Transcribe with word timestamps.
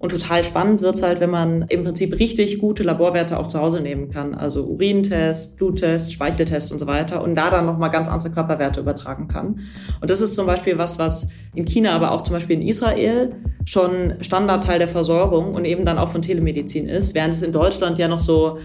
Und 0.00 0.12
total 0.12 0.44
spannend 0.44 0.80
wird's 0.80 1.02
halt, 1.02 1.18
wenn 1.18 1.30
man 1.30 1.62
im 1.68 1.82
Prinzip 1.82 2.18
richtig 2.20 2.58
gute 2.58 2.84
Laborwerte 2.84 3.36
auch 3.36 3.48
zu 3.48 3.60
Hause 3.60 3.80
nehmen 3.80 4.08
kann. 4.10 4.32
Also 4.34 4.64
Urintest, 4.66 5.56
Bluttest, 5.56 6.12
Speicheltest 6.12 6.70
und 6.70 6.78
so 6.78 6.86
weiter. 6.86 7.22
Und 7.22 7.34
da 7.34 7.50
dann 7.50 7.66
nochmal 7.66 7.90
ganz 7.90 8.08
andere 8.08 8.30
Körperwerte 8.30 8.80
übertragen 8.80 9.26
kann. 9.26 9.60
Und 10.00 10.08
das 10.08 10.20
ist 10.20 10.36
zum 10.36 10.46
Beispiel 10.46 10.78
was, 10.78 11.00
was 11.00 11.30
in 11.54 11.64
China, 11.64 11.96
aber 11.96 12.12
auch 12.12 12.22
zum 12.22 12.34
Beispiel 12.34 12.56
in 12.56 12.62
Israel 12.62 13.34
schon 13.64 14.14
Standardteil 14.20 14.78
der 14.78 14.88
Versorgung 14.88 15.54
und 15.54 15.64
eben 15.64 15.84
dann 15.84 15.98
auch 15.98 16.10
von 16.10 16.22
Telemedizin 16.22 16.88
ist. 16.88 17.16
Während 17.16 17.34
es 17.34 17.42
in 17.42 17.52
Deutschland 17.52 17.98
ja 17.98 18.06
noch 18.06 18.20
so 18.20 18.58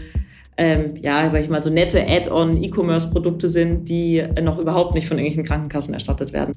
ähm, 0.55 0.93
ja, 1.02 1.27
sag 1.31 1.41
ich 1.41 1.50
mal, 1.50 1.61
so 1.61 1.71
nette 1.71 2.05
Add-on 2.07 2.61
E-Commerce-Produkte 2.61 3.50
sind, 3.50 3.89
die 3.89 4.23
noch 4.41 4.59
überhaupt 4.59 4.93
nicht 4.93 5.07
von 5.07 5.18
irgendwelchen 5.18 5.45
Krankenkassen 5.45 5.95
erstattet 5.95 6.31
werden. 6.31 6.54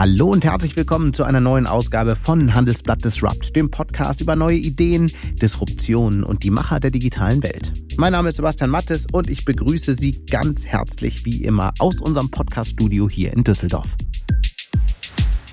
Hallo 0.00 0.28
und 0.28 0.46
herzlich 0.46 0.76
willkommen 0.76 1.12
zu 1.12 1.24
einer 1.24 1.40
neuen 1.40 1.66
Ausgabe 1.66 2.16
von 2.16 2.54
Handelsblatt 2.54 3.04
Disrupt, 3.04 3.54
dem 3.54 3.70
Podcast 3.70 4.22
über 4.22 4.34
neue 4.34 4.56
Ideen, 4.56 5.12
Disruptionen 5.34 6.24
und 6.24 6.42
die 6.42 6.48
Macher 6.48 6.80
der 6.80 6.90
digitalen 6.90 7.42
Welt. 7.42 7.74
Mein 7.98 8.12
Name 8.12 8.30
ist 8.30 8.36
Sebastian 8.36 8.70
Mattes 8.70 9.06
und 9.12 9.28
ich 9.28 9.44
begrüße 9.44 9.92
Sie 9.92 10.24
ganz 10.24 10.64
herzlich 10.64 11.26
wie 11.26 11.44
immer 11.44 11.74
aus 11.80 12.00
unserem 12.00 12.30
Podcast-Studio 12.30 13.10
hier 13.10 13.34
in 13.34 13.44
Düsseldorf. 13.44 13.98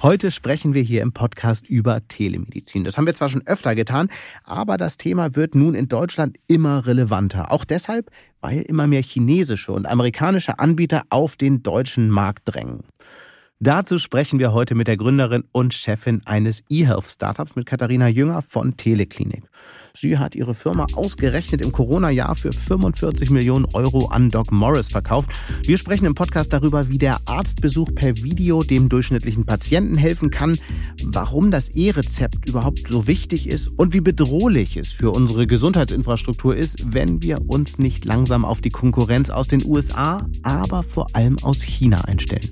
Heute 0.02 0.32
sprechen 0.32 0.74
wir 0.74 0.82
hier 0.82 1.02
im 1.02 1.12
Podcast 1.12 1.68
über 1.68 2.08
Telemedizin. 2.08 2.86
Das 2.86 2.96
haben 2.96 3.06
wir 3.06 3.16
zwar 3.16 3.28
schon 3.28 3.46
öfter 3.46 3.76
getan, 3.76 4.08
aber 4.46 4.78
das 4.78 4.96
Thema 4.96 5.36
wird 5.36 5.56
nun 5.56 5.76
in 5.76 5.90
Deutschland 5.90 6.38
immer 6.48 6.88
relevanter. 6.88 7.52
Auch 7.52 7.66
deshalb, 7.66 8.12
weil 8.40 8.62
immer 8.62 8.88
mehr 8.88 9.04
chinesische 9.04 9.74
und 9.74 9.88
amerikanische 9.88 10.58
Anbieter 10.58 11.02
auf 11.10 11.36
den 11.36 11.64
deutschen 11.64 12.10
Markt 12.10 12.44
drängen. 12.46 12.86
Dazu 13.60 13.98
sprechen 13.98 14.38
wir 14.38 14.54
heute 14.54 14.76
mit 14.76 14.88
der 14.88 14.98
Gründerin 14.98 15.44
und 15.52 15.74
Chefin 15.74 16.22
eines 16.26 16.62
E-Health-Startups 16.70 17.56
mit 17.56 17.66
Katharina 17.66 18.08
Jünger 18.08 18.44
von 18.44 18.78
Teleklinik. 18.78 19.46
Sie 19.96 20.20
hat 20.20 20.36
ihre 20.36 20.54
Firma 20.54 20.86
ausgerechnet 20.94 21.64
im 21.64 21.72
Corona-Jahr 21.72 22.36
für 22.36 22.54
45 22.54 23.32
Millionen 23.32 23.66
Euro 23.74 24.10
an 24.10 24.30
Doc 24.30 24.52
Morris 24.52 24.92
verkauft. 24.92 25.32
Wir 25.64 25.80
sprechen 25.80 26.06
im 26.06 26.14
Podcast 26.14 26.54
darüber, 26.54 26.90
wie 26.90 27.00
der 27.00 27.18
Arztbesuch 27.26 27.96
per 27.96 28.18
Video 28.18 28.62
dem 28.62 28.90
durchschnittlichen 28.90 29.48
Patienten 29.48 29.98
helfen 29.98 30.30
kann, 30.30 30.60
warum 31.04 31.50
das 31.50 31.70
E-Rezept 31.70 32.48
überhaupt 32.48 32.88
so 32.88 33.08
wichtig 33.08 33.48
ist 33.48 33.70
und 33.70 33.92
wie 33.92 34.02
bedrohlich 34.02 34.78
es 34.78 34.92
für 34.92 35.10
unsere 35.10 35.48
Gesundheitsinfrastruktur 35.48 36.56
ist, 36.56 36.94
wenn 36.94 37.24
wir 37.24 37.42
uns 37.50 37.80
nicht 37.80 38.06
langsam 38.06 38.46
auf 38.46 38.62
die 38.62 38.70
Konkurrenz 38.70 39.32
aus 39.32 39.48
den 39.48 39.66
USA, 39.66 40.24
aber 40.44 40.84
vor 40.84 41.08
allem 41.14 41.40
aus 41.40 41.64
China 41.64 42.02
einstellen. 42.02 42.52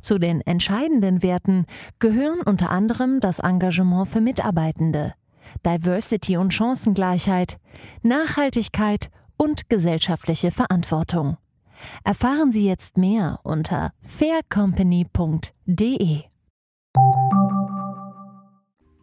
Zu 0.00 0.18
den 0.18 0.40
entscheidenden 0.40 1.22
Werten 1.22 1.66
gehören 1.98 2.40
unter 2.44 2.70
anderem 2.70 3.20
das 3.20 3.38
Engagement 3.38 4.08
für 4.08 4.20
Mitarbeitende, 4.20 5.14
Diversity 5.64 6.36
und 6.36 6.52
Chancengleichheit, 6.52 7.58
Nachhaltigkeit 8.02 9.10
und 9.36 9.68
gesellschaftliche 9.68 10.50
Verantwortung. 10.50 11.36
Erfahren 12.04 12.52
Sie 12.52 12.66
jetzt 12.66 12.96
mehr 12.96 13.40
unter 13.42 13.92
faircompany.de. 14.02 16.22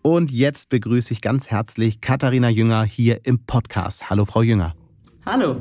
Und 0.03 0.31
jetzt 0.31 0.69
begrüße 0.69 1.13
ich 1.13 1.22
ganz 1.22 1.51
herzlich 1.51 2.01
Katharina 2.01 2.50
Jünger 2.50 2.84
hier 2.84 3.24
im 3.25 3.45
Podcast. 3.45 4.09
Hallo, 4.09 4.25
Frau 4.25 4.41
Jünger. 4.41 4.74
Hallo. 5.25 5.57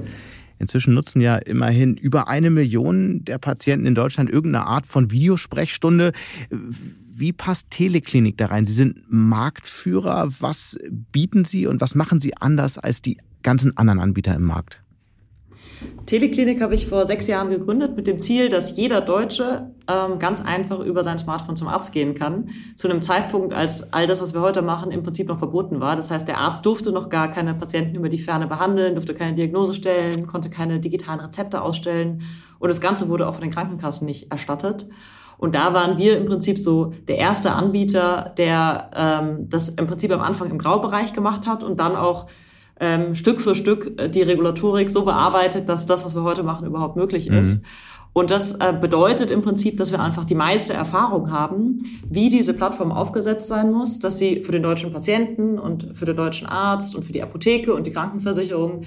Inzwischen 0.61 0.95
nutzen 0.95 1.21
ja 1.21 1.37
immerhin 1.37 1.97
über 1.97 2.29
eine 2.29 2.51
Million 2.51 3.25
der 3.25 3.39
Patienten 3.39 3.87
in 3.87 3.95
Deutschland 3.95 4.31
irgendeine 4.31 4.67
Art 4.67 4.87
von 4.87 5.11
Videosprechstunde. 5.11 6.13
Wie 6.51 7.33
passt 7.33 7.71
Teleklinik 7.71 8.37
da 8.37 8.47
rein? 8.47 8.67
Sie 8.67 8.75
sind 8.75 9.03
Marktführer. 9.09 10.29
Was 10.41 10.77
bieten 11.13 11.45
Sie 11.45 11.67
und 11.67 11.81
was 11.81 11.95
machen 11.95 12.21
Sie 12.21 12.37
anders 12.37 12.77
als 12.77 13.01
die 13.01 13.17
ganzen 13.43 13.77
anderen 13.79 14.01
Anbieter 14.01 14.35
im 14.35 14.45
Markt? 14.45 14.80
Teleklinik 16.07 16.61
habe 16.61 16.75
ich 16.75 16.89
vor 16.89 17.07
sechs 17.07 17.27
Jahren 17.27 17.51
gegründet 17.51 17.97
mit 17.97 18.07
dem 18.07 18.19
Ziel, 18.19 18.49
dass 18.49 18.77
jeder 18.77 19.01
Deutsche 19.01 19.73
ähm, 19.89 20.19
ganz 20.19 20.45
einfach 20.45 20.81
über 20.81 21.03
sein 21.03 21.19
Smartphone 21.19 21.57
zum 21.57 21.69
Arzt 21.69 21.93
gehen 21.93 22.15
kann. 22.15 22.51
Zu 22.77 22.89
einem 22.89 23.01
Zeitpunkt, 23.01 23.55
als 23.55 23.93
all 23.93 24.07
das, 24.07 24.21
was 24.21 24.35
wir 24.35 24.41
heute 24.41 24.63
machen, 24.63 24.91
im 24.91 25.03
Prinzip 25.03 25.29
noch 25.29 25.39
verboten 25.39 25.81
war. 25.81 25.97
Das 25.97 26.11
heißt, 26.11 26.27
der 26.27 26.39
Arzt 26.39 26.67
durfte 26.67 26.93
noch 26.93 27.09
gar 27.09 27.31
keine 27.31 27.55
Patienten 27.55 27.95
über 27.95 28.09
die 28.09 28.19
Ferne 28.19 28.47
behandeln, 28.47 28.95
durfte 28.95 29.15
keine 29.15 29.35
Diagnose 29.35 29.75
stellen, 29.75 30.27
konnte 30.27 30.51
keine 30.51 30.81
digitalen 30.81 31.21
Rezepte 31.21 31.63
ausstellen. 31.63 32.23
Und 32.59 32.69
das 32.69 32.81
Ganze 32.81 33.09
wurde 33.09 33.29
auch 33.29 33.35
von 33.35 33.43
den 33.43 33.53
Krankenkassen 33.53 34.07
nicht 34.07 34.31
erstattet. 34.31 34.89
Und 35.39 35.55
da 35.55 35.73
waren 35.73 35.97
wir 35.97 36.19
im 36.19 36.27
Prinzip 36.27 36.59
so 36.59 36.93
der 37.09 37.17
erste 37.17 37.53
Anbieter, 37.53 38.35
der 38.37 38.91
ähm, 38.95 39.49
das 39.49 39.71
im 39.71 39.87
Prinzip 39.87 40.13
am 40.13 40.21
Anfang 40.21 40.51
im 40.51 40.59
Graubereich 40.59 41.15
gemacht 41.15 41.47
hat 41.47 41.65
und 41.65 41.81
dann 41.81 41.97
auch 41.97 42.27
ähm, 42.81 43.15
Stück 43.15 43.41
für 43.41 43.55
Stück 43.55 44.01
äh, 44.01 44.09
die 44.09 44.23
Regulatorik 44.23 44.91
so 44.91 45.05
bearbeitet, 45.05 45.69
dass 45.69 45.87
das, 45.87 46.05
was 46.05 46.17
wir 46.17 46.23
heute 46.23 46.43
machen, 46.43 46.67
überhaupt 46.67 46.97
möglich 46.97 47.31
mhm. 47.31 47.39
ist. 47.39 47.65
Und 48.13 48.33
das 48.33 48.55
äh, 48.55 48.73
bedeutet 48.73 49.31
im 49.31 49.43
Prinzip, 49.43 49.77
dass 49.77 49.93
wir 49.93 50.01
einfach 50.01 50.25
die 50.25 50.35
meiste 50.35 50.73
Erfahrung 50.73 51.31
haben, 51.31 51.79
wie 52.09 52.29
diese 52.29 52.55
Plattform 52.55 52.91
aufgesetzt 52.91 53.47
sein 53.47 53.71
muss, 53.71 54.01
dass 54.01 54.19
sie 54.19 54.43
für 54.43 54.51
den 54.51 54.65
deutschen 54.65 54.93
Patienten 54.93 55.59
und 55.59 55.91
für 55.95 56.07
den 56.07 56.17
deutschen 56.17 56.49
Arzt 56.49 56.97
und 56.97 57.05
für 57.05 57.13
die 57.13 57.23
Apotheke 57.23 57.73
und 57.73 57.87
die 57.87 57.93
Krankenversicherung 57.93 58.83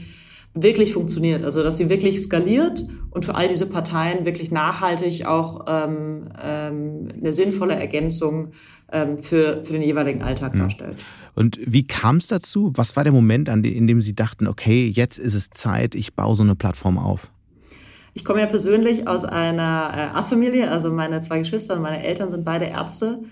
wirklich 0.53 0.93
funktioniert. 0.93 1.43
Also 1.43 1.63
dass 1.63 1.77
sie 1.77 1.89
wirklich 1.89 2.19
skaliert 2.21 2.85
und 3.09 3.25
für 3.25 3.35
all 3.35 3.47
diese 3.47 3.69
Parteien 3.69 4.25
wirklich 4.25 4.51
nachhaltig 4.51 5.25
auch 5.25 5.65
ähm, 5.67 6.29
ähm, 6.41 7.09
eine 7.19 7.33
sinnvolle 7.33 7.75
Ergänzung 7.75 8.51
ähm, 8.91 9.19
für, 9.19 9.63
für 9.63 9.73
den 9.73 9.81
jeweiligen 9.81 10.21
Alltag 10.21 10.55
darstellt. 10.55 10.97
Und 11.35 11.59
wie 11.65 11.85
kam 11.87 12.17
es 12.17 12.27
dazu? 12.27 12.71
Was 12.75 12.95
war 12.95 13.03
der 13.03 13.13
Moment, 13.13 13.49
an 13.49 13.63
dem, 13.63 13.73
in 13.73 13.87
dem 13.87 14.01
Sie 14.01 14.13
dachten, 14.13 14.47
okay, 14.47 14.87
jetzt 14.87 15.17
ist 15.17 15.33
es 15.33 15.49
Zeit, 15.49 15.95
ich 15.95 16.13
baue 16.13 16.35
so 16.35 16.43
eine 16.43 16.55
Plattform 16.55 16.97
auf? 16.97 17.31
Ich 18.13 18.23
komme 18.23 18.41
ja 18.41 18.45
persönlich 18.45 19.07
aus 19.07 19.25
einer 19.25 19.91
äh, 19.91 20.15
Arztfamilie, 20.15 20.69
also 20.69 20.91
meine 20.91 21.19
zwei 21.21 21.39
Geschwister 21.39 21.75
und 21.75 21.81
meine 21.81 22.03
Eltern 22.03 22.29
sind 22.29 22.45
beide 22.45 22.65
Ärzte. 22.65 23.23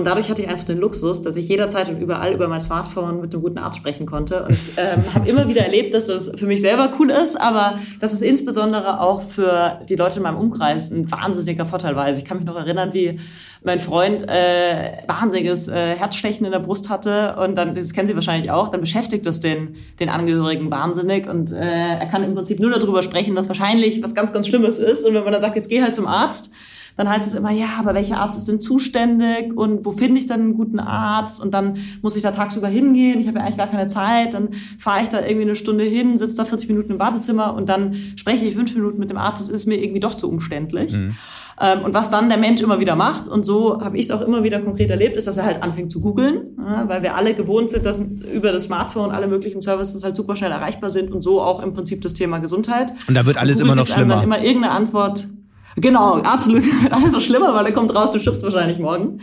Und 0.00 0.06
dadurch 0.06 0.30
hatte 0.30 0.40
ich 0.40 0.48
einfach 0.48 0.64
den 0.64 0.78
Luxus, 0.78 1.20
dass 1.20 1.36
ich 1.36 1.46
jederzeit 1.46 1.90
und 1.90 2.00
überall 2.00 2.32
über 2.32 2.48
mein 2.48 2.62
Smartphone 2.62 3.20
mit 3.20 3.34
einem 3.34 3.42
guten 3.42 3.58
Arzt 3.58 3.76
sprechen 3.76 4.06
konnte. 4.06 4.44
Und 4.44 4.56
ähm, 4.78 5.04
habe 5.14 5.28
immer 5.28 5.46
wieder 5.46 5.60
erlebt, 5.60 5.92
dass 5.92 6.06
das 6.06 6.32
für 6.38 6.46
mich 6.46 6.62
selber 6.62 6.90
cool 6.98 7.10
ist, 7.10 7.38
aber 7.38 7.78
dass 8.00 8.14
es 8.14 8.22
insbesondere 8.22 9.02
auch 9.02 9.20
für 9.20 9.78
die 9.90 9.96
Leute 9.96 10.16
in 10.16 10.22
meinem 10.22 10.38
Umkreis 10.38 10.90
ein 10.90 11.12
wahnsinniger 11.12 11.66
Vorteil 11.66 11.96
war. 11.96 12.04
Also 12.04 12.18
ich 12.18 12.24
kann 12.24 12.38
mich 12.38 12.46
noch 12.46 12.56
erinnern, 12.56 12.94
wie 12.94 13.20
mein 13.62 13.78
Freund 13.78 14.26
äh, 14.26 15.02
wahnsinniges 15.06 15.68
äh, 15.68 15.94
Herzstechen 15.96 16.46
in 16.46 16.52
der 16.52 16.60
Brust 16.60 16.88
hatte 16.88 17.36
und 17.36 17.56
dann, 17.56 17.74
das 17.74 17.92
kennen 17.92 18.08
Sie 18.08 18.14
wahrscheinlich 18.14 18.50
auch, 18.50 18.70
dann 18.70 18.80
beschäftigt 18.80 19.26
das 19.26 19.40
den, 19.40 19.76
den 19.98 20.08
Angehörigen 20.08 20.70
wahnsinnig 20.70 21.28
und 21.28 21.52
äh, 21.52 21.98
er 21.98 22.06
kann 22.06 22.24
im 22.24 22.34
Prinzip 22.34 22.58
nur 22.58 22.70
darüber 22.70 23.02
sprechen, 23.02 23.34
dass 23.34 23.48
wahrscheinlich 23.48 24.02
was 24.02 24.14
ganz, 24.14 24.32
ganz 24.32 24.48
Schlimmes 24.48 24.78
ist. 24.78 25.04
Und 25.06 25.12
wenn 25.12 25.24
man 25.24 25.32
dann 25.34 25.42
sagt, 25.42 25.56
jetzt 25.56 25.68
geh 25.68 25.82
halt 25.82 25.94
zum 25.94 26.06
Arzt, 26.06 26.54
dann 27.00 27.08
heißt 27.08 27.26
es 27.26 27.32
immer, 27.32 27.50
ja, 27.50 27.66
aber 27.78 27.94
welcher 27.94 28.18
Arzt 28.18 28.36
ist 28.36 28.46
denn 28.46 28.60
zuständig 28.60 29.56
und 29.56 29.86
wo 29.86 29.90
finde 29.90 30.20
ich 30.20 30.26
dann 30.26 30.40
einen 30.40 30.54
guten 30.54 30.78
Arzt 30.78 31.40
und 31.40 31.54
dann 31.54 31.78
muss 32.02 32.14
ich 32.14 32.22
da 32.22 32.30
tagsüber 32.30 32.68
hingehen, 32.68 33.18
ich 33.18 33.26
habe 33.26 33.38
ja 33.38 33.44
eigentlich 33.44 33.56
gar 33.56 33.68
keine 33.68 33.86
Zeit, 33.86 34.34
dann 34.34 34.50
fahre 34.78 35.04
ich 35.04 35.08
da 35.08 35.20
irgendwie 35.20 35.42
eine 35.42 35.56
Stunde 35.56 35.82
hin, 35.84 36.18
sitze 36.18 36.36
da 36.36 36.44
40 36.44 36.68
Minuten 36.68 36.92
im 36.92 36.98
Wartezimmer 36.98 37.54
und 37.54 37.70
dann 37.70 37.96
spreche 38.16 38.44
ich 38.44 38.54
fünf 38.54 38.74
Minuten 38.74 38.98
mit 38.98 39.08
dem 39.08 39.16
Arzt, 39.16 39.42
das 39.42 39.48
ist 39.48 39.64
mir 39.64 39.82
irgendwie 39.82 40.00
doch 40.00 40.14
zu 40.14 40.28
umständlich. 40.28 40.92
Mhm. 40.92 41.16
Ähm, 41.58 41.84
und 41.84 41.94
was 41.94 42.10
dann 42.10 42.28
der 42.28 42.36
Mensch 42.36 42.60
immer 42.60 42.80
wieder 42.80 42.96
macht, 42.96 43.28
und 43.28 43.46
so 43.46 43.80
habe 43.80 43.96
ich 43.96 44.04
es 44.04 44.10
auch 44.10 44.20
immer 44.20 44.42
wieder 44.42 44.60
konkret 44.60 44.90
erlebt, 44.90 45.16
ist, 45.16 45.26
dass 45.26 45.38
er 45.38 45.46
halt 45.46 45.62
anfängt 45.62 45.90
zu 45.90 46.02
googeln, 46.02 46.58
weil 46.86 47.02
wir 47.02 47.14
alle 47.14 47.32
gewohnt 47.32 47.70
sind, 47.70 47.86
dass 47.86 47.98
über 47.98 48.52
das 48.52 48.64
Smartphone 48.64 49.10
alle 49.10 49.26
möglichen 49.26 49.62
Services 49.62 50.04
halt 50.04 50.16
super 50.16 50.36
schnell 50.36 50.52
erreichbar 50.52 50.90
sind 50.90 51.12
und 51.12 51.22
so 51.22 51.40
auch 51.40 51.60
im 51.60 51.72
Prinzip 51.72 52.02
das 52.02 52.12
Thema 52.12 52.40
Gesundheit. 52.40 52.92
Und 53.08 53.14
da 53.14 53.24
wird 53.24 53.38
alles 53.38 53.60
immer 53.60 53.74
noch 53.74 53.86
schlimmer. 53.86 54.16
Dann 54.16 54.24
immer 54.24 54.42
irgendeine 54.42 54.74
Antwort 54.74 55.28
Genau, 55.76 56.16
absolut. 56.16 56.64
Wird 56.82 56.92
alles 56.92 57.12
so 57.12 57.20
schlimmer, 57.20 57.54
weil 57.54 57.66
er 57.66 57.72
kommt 57.72 57.94
raus, 57.94 58.12
du 58.12 58.18
stirbst 58.18 58.42
wahrscheinlich 58.42 58.78
morgen. 58.78 59.20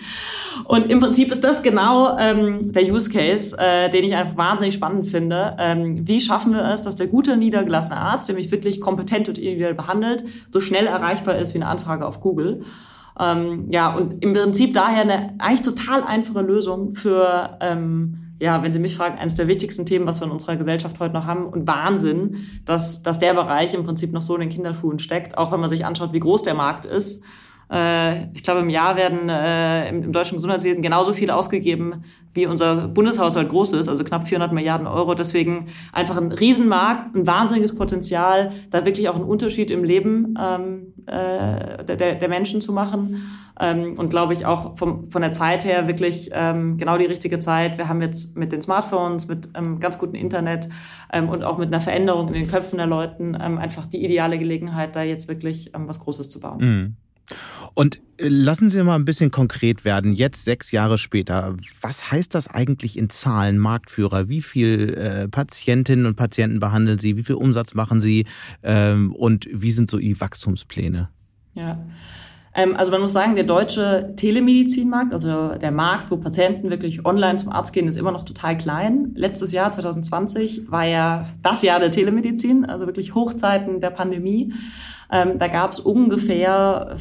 Und 0.66 0.90
im 0.90 1.00
Prinzip 1.00 1.32
ist 1.32 1.44
das 1.44 1.62
genau 1.62 2.18
ähm, 2.18 2.72
der 2.72 2.84
Use 2.84 3.10
Case, 3.12 3.58
äh, 3.60 3.90
den 3.90 4.04
ich 4.04 4.16
einfach 4.16 4.38
wahnsinnig 4.38 4.76
spannend 4.76 5.08
finde. 5.08 5.56
Ähm, 5.60 6.08
wie 6.08 6.22
schaffen 6.22 6.54
wir 6.54 6.66
es, 6.66 6.82
dass 6.82 6.96
der 6.96 7.08
gute 7.08 7.38
niedergelassene 7.38 8.00
Arzt, 8.00 8.30
der 8.30 8.36
mich 8.36 8.52
wirklich 8.52 8.82
kompetent 8.82 9.28
und 9.28 9.38
individuell 9.38 9.76
behandelt, 9.76 10.24
so 10.52 10.60
schnell 10.60 10.88
erreichbar 10.88 11.36
ist 11.38 11.54
wie 11.54 11.60
eine 11.60 11.68
Anfrage 11.68 12.06
auf 12.06 12.22
Google? 12.22 12.64
Ähm, 13.20 13.66
ja, 13.70 13.94
und 13.94 14.24
im 14.24 14.34
Prinzip 14.34 14.74
daher 14.74 15.02
eine 15.02 15.34
eigentlich 15.40 15.64
total 15.64 16.04
einfache 16.04 16.42
Lösung 16.42 16.92
für, 16.92 17.58
ähm, 17.62 18.27
ja, 18.40 18.62
wenn 18.62 18.72
Sie 18.72 18.80
mich 18.80 18.96
fragen, 18.96 19.18
eines 19.18 19.36
der 19.36 19.48
wichtigsten 19.48 19.86
Themen, 19.86 20.06
was 20.06 20.20
wir 20.22 20.28
in 20.28 20.32
unserer 20.32 20.58
Gesellschaft 20.58 21.00
heute 21.00 21.14
noch 21.14 21.26
haben. 21.26 21.46
Und 21.46 21.68
Wahnsinn, 21.68 22.48
dass, 22.66 23.02
dass 23.02 23.20
der 23.20 23.34
Bereich 23.34 23.74
im 23.74 23.84
Prinzip 23.84 24.14
noch 24.14 24.22
so 24.22 24.36
in 24.36 24.42
den 24.42 24.50
Kinderschuhen 24.50 25.00
steckt, 25.00 25.38
auch 25.38 25.52
wenn 25.52 25.60
man 25.60 25.70
sich 25.70 25.86
anschaut, 25.86 26.14
wie 26.14 26.20
groß 26.20 26.44
der 26.44 26.54
Markt 26.54 26.86
ist. 26.86 27.24
Äh, 27.72 28.34
ich 28.34 28.44
glaube, 28.44 28.62
im 28.62 28.70
Jahr 28.70 28.96
werden 28.96 29.30
äh, 29.30 29.90
im, 29.90 30.04
im 30.04 30.12
deutschen 30.12 30.36
Gesundheitswesen 30.36 30.82
genauso 30.82 31.14
viel 31.14 31.32
ausgegeben, 31.32 32.04
wie 32.34 32.46
unser 32.46 32.88
Bundeshaushalt 32.88 33.50
groß 33.50 33.74
ist, 33.74 33.90
also 33.90 34.04
knapp 34.04 34.28
400 34.28 34.54
Milliarden 34.54 34.88
Euro. 34.88 35.16
Deswegen 35.16 35.68
einfach 35.92 36.18
ein 36.18 36.32
Riesenmarkt, 36.32 37.16
ein 37.16 37.26
wahnsinniges 37.28 37.76
Potenzial, 37.76 38.52
da 38.70 38.86
wirklich 38.86 39.10
auch 39.10 39.16
einen 39.16 39.26
Unterschied 39.26 39.72
im 39.72 39.84
Leben 39.84 40.38
ähm, 40.40 40.94
äh, 41.08 41.84
der, 41.84 42.16
der 42.16 42.30
Menschen 42.30 42.62
zu 42.62 42.74
machen. 42.74 43.24
Ähm, 43.60 43.96
und 43.98 44.10
glaube 44.10 44.34
ich 44.34 44.46
auch 44.46 44.78
vom, 44.78 45.08
von 45.08 45.24
der 45.24 45.32
Zeit 45.32 45.66
her 45.66 45.88
wirklich 45.88 46.30
ähm, 46.32 46.78
genau 46.78 46.98
die 46.98 47.06
richtige 47.06 47.40
Zeit. 47.40 47.80
Wir 47.80 47.90
haben 47.90 48.02
jetzt 48.04 48.38
mit 48.38 48.52
den 48.52 48.62
Smartphones, 48.62 49.28
mit 49.28 49.50
ähm, 49.56 49.80
ganz 49.80 49.98
gutem 49.98 50.14
Internet 50.14 50.70
ähm, 51.12 51.30
und 51.30 51.44
auch 51.44 51.58
mit 51.58 51.70
einer 51.70 51.82
Veränderung 51.82 52.28
in 52.28 52.34
den 52.36 52.48
Köpfen 52.48 52.78
der 52.78 52.86
Leuten 52.86 53.36
ähm, 53.42 53.58
einfach 53.58 53.88
die 53.88 54.04
ideale 54.06 54.38
Gelegenheit, 54.38 54.96
da 54.96 55.02
jetzt 55.02 55.28
wirklich 55.28 55.74
ähm, 55.74 55.88
was 55.88 56.00
Großes 56.00 56.30
zu 56.30 56.40
bauen. 56.40 56.60
Mhm. 56.60 56.96
Und 57.74 57.98
äh, 58.18 58.28
lassen 58.28 58.70
Sie 58.70 58.84
mal 58.84 58.96
ein 58.96 59.06
bisschen 59.06 59.32
konkret 59.32 59.86
werden. 59.86 60.14
Jetzt 60.14 60.44
sechs 60.44 60.72
Jahre 60.72 60.98
später, 60.98 61.56
was 61.82 62.12
heißt 62.12 62.34
das 62.34 62.48
eigentlich 62.48 62.98
in 62.98 63.10
Zahlen, 63.10 63.58
Marktführer? 63.58 64.30
Wie 64.30 64.42
viel 64.42 64.94
äh, 64.94 65.28
Patientinnen 65.28 66.06
und 66.06 66.16
Patienten 66.16 66.60
behandeln 66.60 66.98
Sie? 66.98 67.18
Wie 67.18 67.24
viel 67.24 67.36
Umsatz 67.36 67.74
machen 67.74 68.02
Sie? 68.02 68.26
Ähm, 68.64 69.14
und 69.14 69.48
wie 69.52 69.72
sind 69.72 69.90
so 69.90 69.98
Ihre 69.98 70.20
Wachstumspläne? 70.20 71.10
Ja. 71.54 71.80
Ähm, 72.58 72.76
also 72.76 72.92
man 72.92 73.02
muss 73.02 73.14
sagen, 73.14 73.36
der 73.36 73.46
deutsche 73.46 74.14
Telemedizinmarkt, 74.18 75.14
also 75.14 75.56
der 75.56 75.72
Markt, 75.72 76.10
wo 76.12 76.18
Patienten 76.18 76.72
wirklich 76.72 77.06
online 77.06 77.36
zum 77.36 77.52
Arzt 77.52 77.72
gehen, 77.72 77.88
ist 77.88 77.98
immer 77.98 78.12
noch 78.12 78.26
total 78.26 78.58
klein. 78.58 79.12
Letztes 79.16 79.52
Jahr, 79.52 79.72
2020, 79.72 80.70
war 80.70 80.86
ja 80.86 81.30
das 81.44 81.62
Jahr 81.62 81.80
der 81.80 81.92
Telemedizin, 81.92 82.66
also 82.66 82.88
wirklich 82.88 83.14
Hochzeiten 83.14 83.80
der 83.80 83.92
Pandemie. 83.92 84.54
Ähm, 85.12 85.38
da 85.38 85.48
gab 85.48 85.72
es 85.72 85.80
ungefähr 85.80 86.98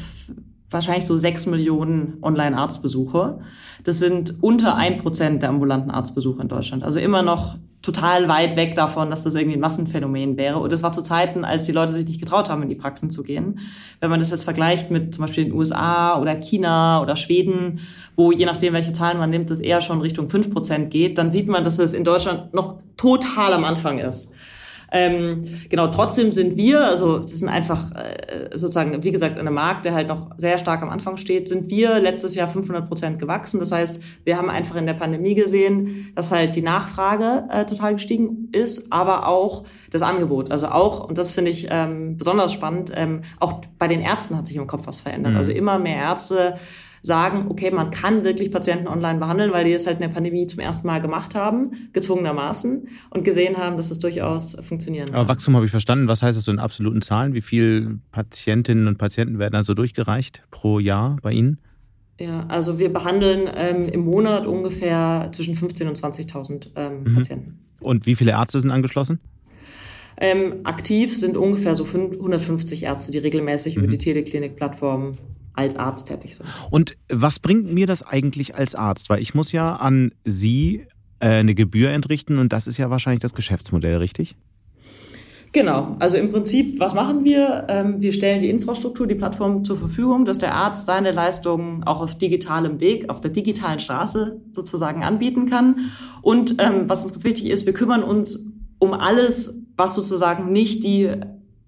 wahrscheinlich 0.69 1.05
so 1.05 1.15
sechs 1.15 1.47
Millionen 1.47 2.17
Online-Arztbesuche. 2.21 3.39
Das 3.83 3.97
sind 3.97 4.35
unter 4.41 4.75
ein 4.75 4.99
Prozent 4.99 5.41
der 5.41 5.49
ambulanten 5.49 5.89
Arztbesuche 5.89 6.41
in 6.41 6.49
Deutschland. 6.49 6.83
Also 6.83 6.99
immer 6.99 7.23
noch 7.23 7.57
total 7.87 8.27
weit 8.27 8.57
weg 8.57 8.75
davon, 8.75 9.09
dass 9.09 9.23
das 9.23 9.35
irgendwie 9.35 9.55
ein 9.55 9.61
Massenphänomen 9.61 10.35
wäre. 10.35 10.59
Und 10.59 10.73
das 10.73 10.83
war 10.83 10.91
zu 10.91 11.01
Zeiten, 11.01 11.45
als 11.45 11.63
die 11.63 11.71
Leute 11.71 11.93
sich 11.93 12.05
nicht 12.05 12.19
getraut 12.19 12.49
haben, 12.49 12.61
in 12.61 12.67
die 12.69 12.75
Praxen 12.75 13.09
zu 13.09 13.23
gehen. 13.23 13.59
Wenn 14.01 14.09
man 14.09 14.19
das 14.19 14.29
jetzt 14.29 14.43
vergleicht 14.43 14.91
mit 14.91 15.15
zum 15.15 15.25
Beispiel 15.25 15.45
den 15.45 15.53
USA 15.53 16.19
oder 16.19 16.35
China 16.35 17.01
oder 17.01 17.15
Schweden, 17.15 17.79
wo 18.17 18.33
je 18.33 18.45
nachdem, 18.45 18.73
welche 18.73 18.91
Zahlen 18.91 19.17
man 19.17 19.29
nimmt, 19.29 19.49
das 19.49 19.61
eher 19.61 19.79
schon 19.79 20.01
Richtung 20.01 20.27
fünf 20.27 20.51
Prozent 20.51 20.91
geht, 20.91 21.17
dann 21.17 21.31
sieht 21.31 21.47
man, 21.47 21.63
dass 21.63 21.79
es 21.79 21.93
in 21.93 22.03
Deutschland 22.03 22.53
noch 22.53 22.75
total 22.97 23.53
am 23.53 23.63
Anfang 23.63 23.99
ist. 23.99 24.35
Ähm, 24.91 25.41
genau, 25.69 25.87
trotzdem 25.87 26.31
sind 26.31 26.55
wir, 26.55 26.85
also 26.85 27.19
das 27.19 27.31
sind 27.31 27.49
einfach 27.49 27.91
äh, 27.95 28.49
sozusagen, 28.53 29.03
wie 29.03 29.11
gesagt, 29.11 29.37
ein 29.37 29.53
Markt, 29.53 29.85
der 29.85 29.93
halt 29.93 30.07
noch 30.07 30.31
sehr 30.37 30.57
stark 30.57 30.81
am 30.81 30.89
Anfang 30.89 31.17
steht, 31.17 31.49
sind 31.49 31.69
wir 31.69 31.99
letztes 31.99 32.35
Jahr 32.35 32.47
500 32.47 32.87
Prozent 32.87 33.19
gewachsen. 33.19 33.59
Das 33.59 33.71
heißt, 33.71 34.01
wir 34.23 34.37
haben 34.37 34.49
einfach 34.49 34.75
in 34.75 34.85
der 34.85 34.93
Pandemie 34.93 35.35
gesehen, 35.35 36.11
dass 36.15 36.31
halt 36.31 36.55
die 36.55 36.61
Nachfrage 36.61 37.47
äh, 37.51 37.65
total 37.65 37.93
gestiegen 37.93 38.49
ist, 38.53 38.91
aber 38.93 39.27
auch 39.27 39.65
das 39.89 40.01
Angebot. 40.01 40.51
Also 40.51 40.67
auch, 40.67 41.07
und 41.07 41.17
das 41.17 41.31
finde 41.31 41.51
ich 41.51 41.67
ähm, 41.69 42.17
besonders 42.17 42.53
spannend, 42.53 42.91
ähm, 42.95 43.21
auch 43.39 43.61
bei 43.77 43.87
den 43.87 44.01
Ärzten 44.01 44.37
hat 44.37 44.47
sich 44.47 44.55
im 44.55 44.67
Kopf 44.67 44.87
was 44.87 44.99
verändert. 44.99 45.33
Mhm. 45.33 45.37
Also 45.37 45.51
immer 45.51 45.79
mehr 45.79 45.97
Ärzte 45.97 46.55
sagen, 47.01 47.45
okay, 47.49 47.71
man 47.71 47.91
kann 47.91 48.23
wirklich 48.23 48.51
Patienten 48.51 48.87
online 48.87 49.19
behandeln, 49.19 49.51
weil 49.51 49.65
die 49.65 49.73
es 49.73 49.87
halt 49.87 49.97
in 49.97 50.01
der 50.01 50.09
Pandemie 50.09 50.47
zum 50.47 50.59
ersten 50.59 50.87
Mal 50.87 51.01
gemacht 51.01 51.35
haben, 51.35 51.71
gezwungenermaßen, 51.93 52.87
und 53.09 53.23
gesehen 53.23 53.57
haben, 53.57 53.77
dass 53.77 53.91
es 53.91 53.99
durchaus 53.99 54.57
funktionieren 54.61 55.07
kann. 55.07 55.15
Aber 55.15 55.29
Wachstum 55.29 55.55
habe 55.55 55.65
ich 55.65 55.71
verstanden. 55.71 56.07
Was 56.07 56.23
heißt 56.23 56.37
das 56.37 56.45
so 56.45 56.51
in 56.51 56.59
absoluten 56.59 57.01
Zahlen? 57.01 57.33
Wie 57.33 57.41
viele 57.41 57.99
Patientinnen 58.11 58.87
und 58.87 58.97
Patienten 58.97 59.39
werden 59.39 59.55
also 59.55 59.73
durchgereicht 59.73 60.43
pro 60.51 60.79
Jahr 60.79 61.17
bei 61.21 61.31
Ihnen? 61.31 61.59
Ja, 62.19 62.45
also 62.47 62.79
wir 62.79 62.91
behandeln 62.91 63.49
ähm, 63.53 63.83
im 63.83 64.01
Monat 64.01 64.47
ungefähr 64.47 65.29
zwischen 65.33 65.55
15.000 65.55 65.87
und 65.87 65.97
20.000 65.97 66.67
ähm, 66.75 67.03
mhm. 67.03 67.15
Patienten. 67.15 67.59
Und 67.79 68.05
wie 68.05 68.15
viele 68.15 68.31
Ärzte 68.31 68.59
sind 68.59 68.71
angeschlossen? 68.71 69.19
Ähm, 70.19 70.61
aktiv 70.63 71.15
sind 71.15 71.37
ungefähr 71.37 71.75
so 71.75 71.85
150 71.85 72.83
Ärzte, 72.83 73.11
die 73.11 73.19
regelmäßig 73.19 73.75
mhm. 73.75 73.83
über 73.83 73.91
die 73.91 73.99
Teleklinik-Plattform 73.99 75.13
als 75.57 75.75
Arzt 75.75 76.07
tätig 76.07 76.35
sind. 76.35 76.47
Und 76.69 76.97
was 77.09 77.39
bringt 77.39 77.73
mir 77.73 77.87
das 77.87 78.03
eigentlich 78.03 78.55
als 78.55 78.75
Arzt? 78.75 79.09
Weil 79.09 79.21
ich 79.21 79.33
muss 79.33 79.51
ja 79.51 79.75
an 79.75 80.11
Sie 80.23 80.85
äh, 81.19 81.27
eine 81.27 81.55
Gebühr 81.55 81.89
entrichten 81.89 82.37
und 82.37 82.53
das 82.53 82.67
ist 82.67 82.77
ja 82.77 82.89
wahrscheinlich 82.89 83.21
das 83.21 83.33
Geschäftsmodell, 83.33 83.97
richtig? 83.97 84.35
Genau, 85.53 85.95
also 85.99 86.17
im 86.17 86.31
Prinzip, 86.31 86.79
was 86.79 86.93
machen 86.93 87.23
wir? 87.23 87.65
Ähm, 87.69 88.01
wir 88.01 88.11
stellen 88.11 88.41
die 88.41 88.49
Infrastruktur, 88.49 89.07
die 89.07 89.15
Plattform 89.15 89.63
zur 89.63 89.77
Verfügung, 89.77 90.25
dass 90.25 90.39
der 90.39 90.53
Arzt 90.53 90.85
seine 90.85 91.11
Leistungen 91.11 91.83
auch 91.83 92.01
auf 92.01 92.17
digitalem 92.17 92.79
Weg, 92.79 93.09
auf 93.09 93.21
der 93.21 93.31
digitalen 93.31 93.79
Straße 93.79 94.41
sozusagen 94.51 95.03
anbieten 95.03 95.49
kann. 95.49 95.91
Und 96.21 96.55
ähm, 96.59 96.83
was 96.87 97.03
uns 97.03 97.13
ganz 97.13 97.23
wichtig 97.23 97.49
ist, 97.49 97.65
wir 97.65 97.73
kümmern 97.73 98.03
uns 98.03 98.45
um 98.77 98.93
alles, 98.93 99.63
was 99.77 99.95
sozusagen 99.95 100.51
nicht 100.51 100.83
die 100.83 101.09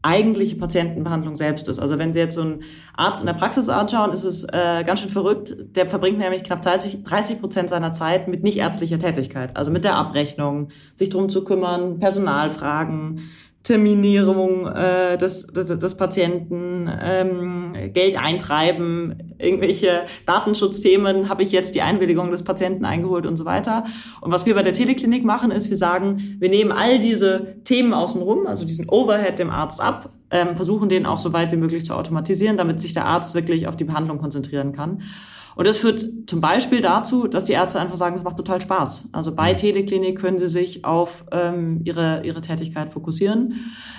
eigentliche 0.01 0.55
Patientenbehandlung 0.55 1.35
selbst 1.35 1.67
ist. 1.67 1.79
Also 1.79 1.99
wenn 1.99 2.13
Sie 2.13 2.19
jetzt 2.19 2.35
so 2.35 2.41
einen 2.41 2.63
Arzt 2.95 3.21
in 3.21 3.27
der 3.27 3.33
Praxis 3.33 3.67
anschauen, 3.67 4.11
ist 4.11 4.23
es 4.23 4.45
äh, 4.45 4.83
ganz 4.85 5.01
schön 5.01 5.09
verrückt. 5.09 5.55
Der 5.75 5.89
verbringt 5.89 6.19
nämlich 6.19 6.43
knapp 6.43 6.61
30, 6.61 7.03
30 7.03 7.41
Prozent 7.41 7.69
seiner 7.69 7.93
Zeit 7.93 8.27
mit 8.27 8.43
nicht 8.43 8.57
ärztlicher 8.57 8.99
Tätigkeit, 8.99 9.57
also 9.57 9.71
mit 9.71 9.83
der 9.83 9.95
Abrechnung, 9.95 10.69
sich 10.95 11.09
drum 11.09 11.29
zu 11.29 11.43
kümmern, 11.43 11.99
Personalfragen, 11.99 13.29
Terminierung 13.63 14.67
äh, 14.67 15.17
des, 15.17 15.47
des, 15.47 15.67
des 15.67 15.97
Patienten, 15.97 16.89
ähm, 17.01 17.58
Geld 17.93 18.17
eintreiben, 18.21 19.35
irgendwelche 19.37 20.05
Datenschutzthemen, 20.25 21.29
habe 21.29 21.43
ich 21.43 21.51
jetzt 21.51 21.75
die 21.75 21.81
Einwilligung 21.81 22.31
des 22.31 22.43
Patienten 22.43 22.85
eingeholt 22.85 23.25
und 23.25 23.35
so 23.35 23.45
weiter. 23.45 23.85
Und 24.21 24.31
was 24.31 24.45
wir 24.45 24.55
bei 24.55 24.63
der 24.63 24.73
Teleklinik 24.73 25.23
machen, 25.23 25.51
ist, 25.51 25.69
wir 25.69 25.77
sagen, 25.77 26.37
wir 26.39 26.49
nehmen 26.49 26.71
all 26.71 26.99
diese 26.99 27.55
Themen 27.63 27.93
außenrum, 27.93 28.47
also 28.47 28.65
diesen 28.65 28.89
Overhead 28.89 29.39
dem 29.39 29.49
Arzt 29.49 29.81
ab, 29.81 30.09
ähm, 30.31 30.55
versuchen 30.55 30.89
den 30.89 31.05
auch 31.05 31.19
so 31.19 31.33
weit 31.33 31.51
wie 31.51 31.57
möglich 31.57 31.85
zu 31.85 31.95
automatisieren, 31.95 32.57
damit 32.57 32.79
sich 32.79 32.93
der 32.93 33.05
Arzt 33.05 33.35
wirklich 33.35 33.67
auf 33.67 33.75
die 33.75 33.85
Behandlung 33.85 34.17
konzentrieren 34.17 34.73
kann. 34.73 35.01
Und 35.55 35.67
das 35.67 35.77
führt 35.77 36.03
zum 36.27 36.41
Beispiel 36.41 36.81
dazu, 36.81 37.27
dass 37.27 37.45
die 37.45 37.53
Ärzte 37.53 37.79
einfach 37.79 37.97
sagen, 37.97 38.15
es 38.15 38.23
macht 38.23 38.37
total 38.37 38.61
Spaß. 38.61 39.09
Also 39.11 39.35
bei. 39.35 39.49
Teleklinik 39.59 40.19
können 40.19 40.39
sie 40.39 40.47
sich 40.47 40.85
auf 40.85 41.25
ähm, 41.31 41.81
ihre, 41.83 42.25
ihre 42.25 42.41
Tätigkeit 42.41 42.93
fokussieren. 42.93 43.55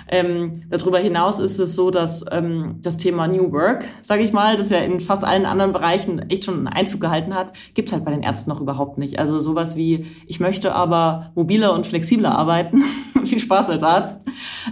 Ähm, 0.07 0.53
darüber 0.69 0.97
hinaus 0.99 1.39
ist 1.39 1.59
es 1.59 1.75
so, 1.75 1.91
dass 1.91 2.25
ähm, 2.31 2.77
das 2.81 2.97
Thema 2.97 3.27
New 3.27 3.51
Work, 3.51 3.85
sage 4.01 4.23
ich 4.23 4.33
mal, 4.33 4.57
das 4.57 4.69
ja 4.69 4.79
in 4.79 4.99
fast 4.99 5.23
allen 5.23 5.45
anderen 5.45 5.71
Bereichen 5.71 6.29
echt 6.29 6.45
schon 6.45 6.55
einen 6.55 6.67
Einzug 6.67 6.99
gehalten 6.99 7.35
hat, 7.35 7.53
gibt's 7.73 7.93
halt 7.93 8.05
bei 8.05 8.11
den 8.11 8.23
Ärzten 8.23 8.49
noch 8.49 8.61
überhaupt 8.61 8.97
nicht. 8.97 9.19
Also 9.19 9.39
sowas 9.39 9.75
wie, 9.75 10.07
ich 10.25 10.39
möchte 10.39 10.73
aber 10.73 11.31
mobiler 11.35 11.73
und 11.73 11.85
flexibler 11.85 12.35
arbeiten. 12.35 12.83
Viel 13.23 13.39
Spaß 13.39 13.69
als 13.69 13.83
Arzt. 13.83 14.25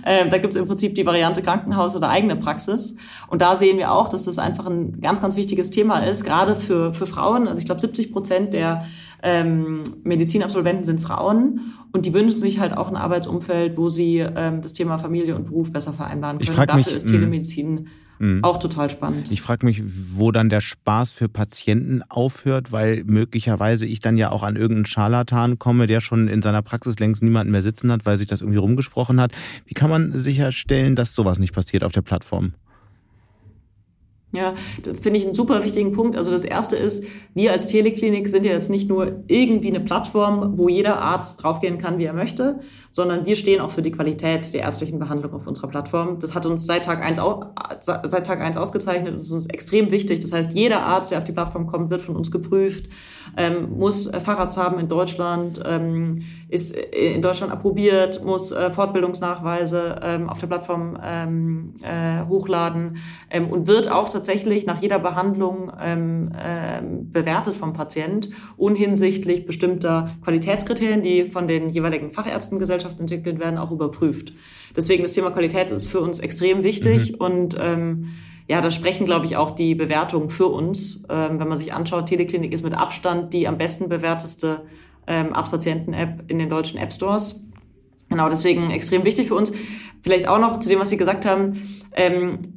Ähm, 0.06 0.30
da 0.32 0.40
gibt's 0.40 0.56
im 0.56 0.68
Prinzip 0.68 0.96
die 0.96 1.06
Variante 1.06 1.42
Krankenhaus 1.42 1.96
oder 1.96 2.10
eigene 2.10 2.36
Praxis. 2.36 2.98
Und 3.28 3.42
da 3.42 3.54
sehen 3.56 3.78
wir 3.78 3.92
auch, 3.92 4.10
dass 4.10 4.24
das 4.24 4.40
einfach 4.40 4.66
ein 4.66 5.00
ganz, 5.02 5.22
ganz 5.22 5.36
wichtiges 5.36 5.70
Thema 5.70 6.00
ist, 6.00 6.24
gerade 6.24 6.56
für 6.56 6.69
für, 6.70 6.94
für 6.94 7.08
Frauen. 7.08 7.48
Also 7.48 7.58
ich 7.58 7.66
glaube, 7.66 7.82
70 7.82 8.14
Prozent 8.14 8.54
der 8.54 8.86
ähm, 9.24 9.82
Medizinabsolventen 10.04 10.84
sind 10.84 11.02
Frauen 11.02 11.74
und 11.92 12.06
die 12.06 12.14
wünschen 12.14 12.38
sich 12.38 12.60
halt 12.60 12.74
auch 12.74 12.90
ein 12.90 12.96
Arbeitsumfeld, 12.96 13.76
wo 13.76 13.90
sie 13.90 14.20
ähm, 14.20 14.62
das 14.62 14.74
Thema 14.74 15.00
Familie 15.00 15.36
und 15.36 15.46
Beruf 15.46 15.74
besser 15.74 15.94
vereinbaren 15.94 16.38
können. 16.38 16.56
Dafür 16.56 16.76
mich, 16.76 16.94
ist. 16.94 17.08
Telemedizin 17.08 17.88
mh. 18.20 18.48
auch 18.48 18.60
total 18.60 18.92
spannend. 18.92 19.32
Ich 19.32 19.42
frage 19.42 19.66
mich, 19.66 19.82
wo 19.84 20.32
dann 20.32 20.50
der 20.50 20.62
Spaß 20.62 21.12
für 21.12 21.28
Patienten 21.28 22.04
aufhört, 22.08 22.72
weil 22.72 23.04
möglicherweise 23.06 23.88
ich 23.88 24.00
dann 24.00 24.16
ja 24.16 24.30
auch 24.30 24.44
an 24.44 24.56
irgendeinen 24.56 24.86
Scharlatan 24.86 25.58
komme, 25.58 25.88
der 25.88 26.02
schon 26.02 26.28
in 26.28 26.44
seiner 26.44 26.62
Praxis 26.62 27.00
längst 27.00 27.24
niemanden 27.24 27.52
mehr 27.52 27.64
sitzen 27.64 27.92
hat, 27.92 28.06
weil 28.06 28.20
sich 28.20 28.28
das 28.28 28.42
irgendwie 28.42 28.60
rumgesprochen 28.60 29.20
hat. 29.20 29.32
Wie 29.66 29.74
kann 29.74 29.90
man 29.90 30.12
sicherstellen, 30.12 30.96
dass 30.96 31.16
sowas 31.16 31.40
nicht 31.40 31.56
passiert 31.56 31.84
auf 31.84 31.94
der 31.94 32.04
Plattform? 32.04 32.54
Ja, 34.32 34.54
finde 34.84 35.18
ich 35.18 35.26
einen 35.26 35.34
super 35.34 35.64
wichtigen 35.64 35.92
Punkt. 35.92 36.16
Also 36.16 36.30
das 36.32 36.46
erste 36.46 36.76
ist, 36.76 37.08
wir 37.34 37.52
als 37.52 37.66
Teleklinik 37.66 38.28
sind 38.28 38.46
ja 38.46 38.52
jetzt 38.52 38.70
nicht 38.70 38.88
nur 38.88 39.24
irgendwie 39.28 39.70
eine 39.70 39.80
Plattform, 39.80 40.56
wo 40.56 40.70
jeder 40.70 41.02
Arzt 41.02 41.44
draufgehen 41.44 41.80
kann, 41.80 41.98
wie 41.98 42.04
er 42.04 42.14
möchte, 42.14 42.60
sondern 42.92 43.26
wir 43.26 43.36
stehen 43.36 43.60
auch 43.60 43.72
für 43.72 43.82
die 43.82 43.90
Qualität 43.90 44.54
der 44.54 44.62
ärztlichen 44.62 45.00
Behandlung 45.00 45.34
auf 45.34 45.48
unserer 45.48 45.68
Plattform. 45.68 46.20
Das 46.20 46.36
hat 46.36 46.46
uns 46.46 46.68
seit 46.68 46.86
Tag 46.86 47.02
eins, 47.02 47.20
seit 47.82 48.28
Tag 48.28 48.40
eins 48.42 48.56
ausgezeichnet 48.56 49.14
und 49.14 49.18
ist 49.18 49.32
uns 49.32 49.48
extrem 49.48 49.90
wichtig. 49.90 50.20
Das 50.20 50.32
heißt, 50.32 50.54
jeder 50.54 50.84
Arzt, 50.84 51.10
der 51.10 51.18
auf 51.18 51.26
die 51.26 51.32
Plattform 51.32 51.66
kommt, 51.66 51.90
wird 51.90 52.04
von 52.04 52.16
uns 52.16 52.30
geprüft, 52.30 52.88
ähm, 53.36 53.78
muss 53.80 54.12
Fahrrads 54.12 54.58
haben 54.58 54.80
in 54.80 54.90
Deutschland, 54.90 55.60
ähm, 55.66 56.22
ist 56.50 56.76
äh, 56.76 57.14
in 57.14 57.22
Deutschland 57.22 57.54
approbiert, 57.54 58.24
muss 58.26 58.52
äh, 58.52 58.72
Fortbildungsnachweise 58.72 60.00
ähm, 60.02 60.30
auf 60.30 60.40
der 60.40 60.48
Plattform 60.48 61.00
ähm, 61.02 61.74
äh, 61.84 62.26
hochladen 62.28 62.98
ähm, 63.30 63.48
und 63.48 63.68
wird 63.68 63.90
auch 63.90 64.10
tatsächlich 64.10 64.66
nach 64.66 64.82
jeder 64.82 65.00
Behandlung 65.00 65.72
ähm, 65.80 66.32
ähm, 66.38 67.12
bewertet 67.12 67.56
vom 67.56 67.74
Patient 67.74 68.30
unhinsichtlich 68.58 69.46
bestimmter 69.46 70.12
Qualitätskriterien, 70.24 71.04
die 71.04 71.28
von 71.28 71.48
den 71.48 71.70
jeweiligen 71.70 72.10
Fachärztengesellschaften 72.10 73.02
entwickelt 73.02 73.40
werden, 73.40 73.58
auch 73.58 73.72
überprüft. 73.72 74.34
Deswegen 74.76 75.04
das 75.04 75.14
Thema 75.14 75.32
Qualität 75.32 75.72
ist 75.72 75.88
für 75.88 76.02
uns 76.02 76.20
extrem 76.20 76.64
wichtig 76.64 77.14
mhm. 77.14 77.18
und 77.20 77.58
ähm, 77.60 78.10
ja, 78.48 78.62
da 78.62 78.72
sprechen, 78.72 79.06
glaube 79.06 79.28
ich, 79.28 79.38
auch 79.38 79.52
die 79.52 79.76
Bewertungen 79.76 80.30
für 80.30 80.48
uns. 80.48 81.04
Ähm, 81.08 81.40
wenn 81.40 81.48
man 81.48 81.58
sich 81.58 81.72
anschaut, 81.72 82.08
Teleklinik 82.08 82.52
ist 82.52 82.64
mit 82.64 82.74
Abstand 82.74 83.32
die 83.32 83.48
am 83.48 83.60
besten 83.60 83.90
bewerteste 83.90 84.64
ähm, 85.10 85.34
Arzt-Patienten-App 85.34 86.24
in 86.28 86.40
den 86.40 86.50
deutschen 86.50 86.80
App 86.80 86.94
Stores. 86.94 87.50
Genau, 88.10 88.30
deswegen 88.30 88.72
extrem 88.72 89.04
wichtig 89.04 89.28
für 89.28 89.36
uns. 89.36 89.52
Vielleicht 90.02 90.28
auch 90.28 90.40
noch 90.40 90.60
zu 90.60 90.70
dem, 90.70 90.80
was 90.80 90.90
Sie 90.90 90.98
gesagt 90.98 91.26
haben. 91.26 91.62
Ähm, 91.94 92.54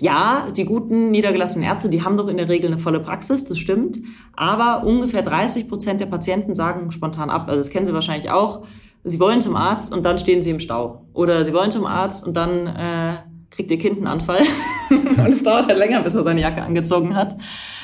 ja, 0.00 0.48
die 0.54 0.64
guten 0.64 1.12
niedergelassenen 1.12 1.68
Ärzte, 1.68 1.88
die 1.88 2.02
haben 2.02 2.16
doch 2.16 2.26
in 2.26 2.36
der 2.36 2.48
Regel 2.48 2.66
eine 2.66 2.78
volle 2.78 2.98
Praxis, 2.98 3.44
das 3.44 3.58
stimmt. 3.58 3.98
Aber 4.34 4.84
ungefähr 4.84 5.22
30 5.22 5.68
Prozent 5.68 6.00
der 6.00 6.06
Patienten 6.06 6.54
sagen 6.56 6.90
spontan 6.90 7.30
ab. 7.30 7.48
Also 7.48 7.58
das 7.58 7.70
kennen 7.70 7.86
Sie 7.86 7.94
wahrscheinlich 7.94 8.30
auch. 8.30 8.66
Sie 9.04 9.20
wollen 9.20 9.40
zum 9.40 9.54
Arzt 9.54 9.94
und 9.94 10.02
dann 10.02 10.18
stehen 10.18 10.42
Sie 10.42 10.50
im 10.50 10.60
Stau. 10.60 11.06
Oder 11.12 11.44
Sie 11.44 11.52
wollen 11.52 11.70
zum 11.70 11.86
Arzt 11.86 12.26
und 12.26 12.34
dann 12.34 12.66
äh, 12.66 13.18
kriegt 13.54 13.70
Ihr 13.70 13.78
Kind 13.78 13.98
einen 13.98 14.06
Anfall. 14.06 14.42
und 14.90 15.18
es 15.28 15.42
dauert 15.42 15.68
halt 15.68 15.78
länger, 15.78 16.02
bis 16.02 16.14
er 16.14 16.24
seine 16.24 16.40
Jacke 16.40 16.62
angezogen 16.62 17.14
hat. 17.14 17.36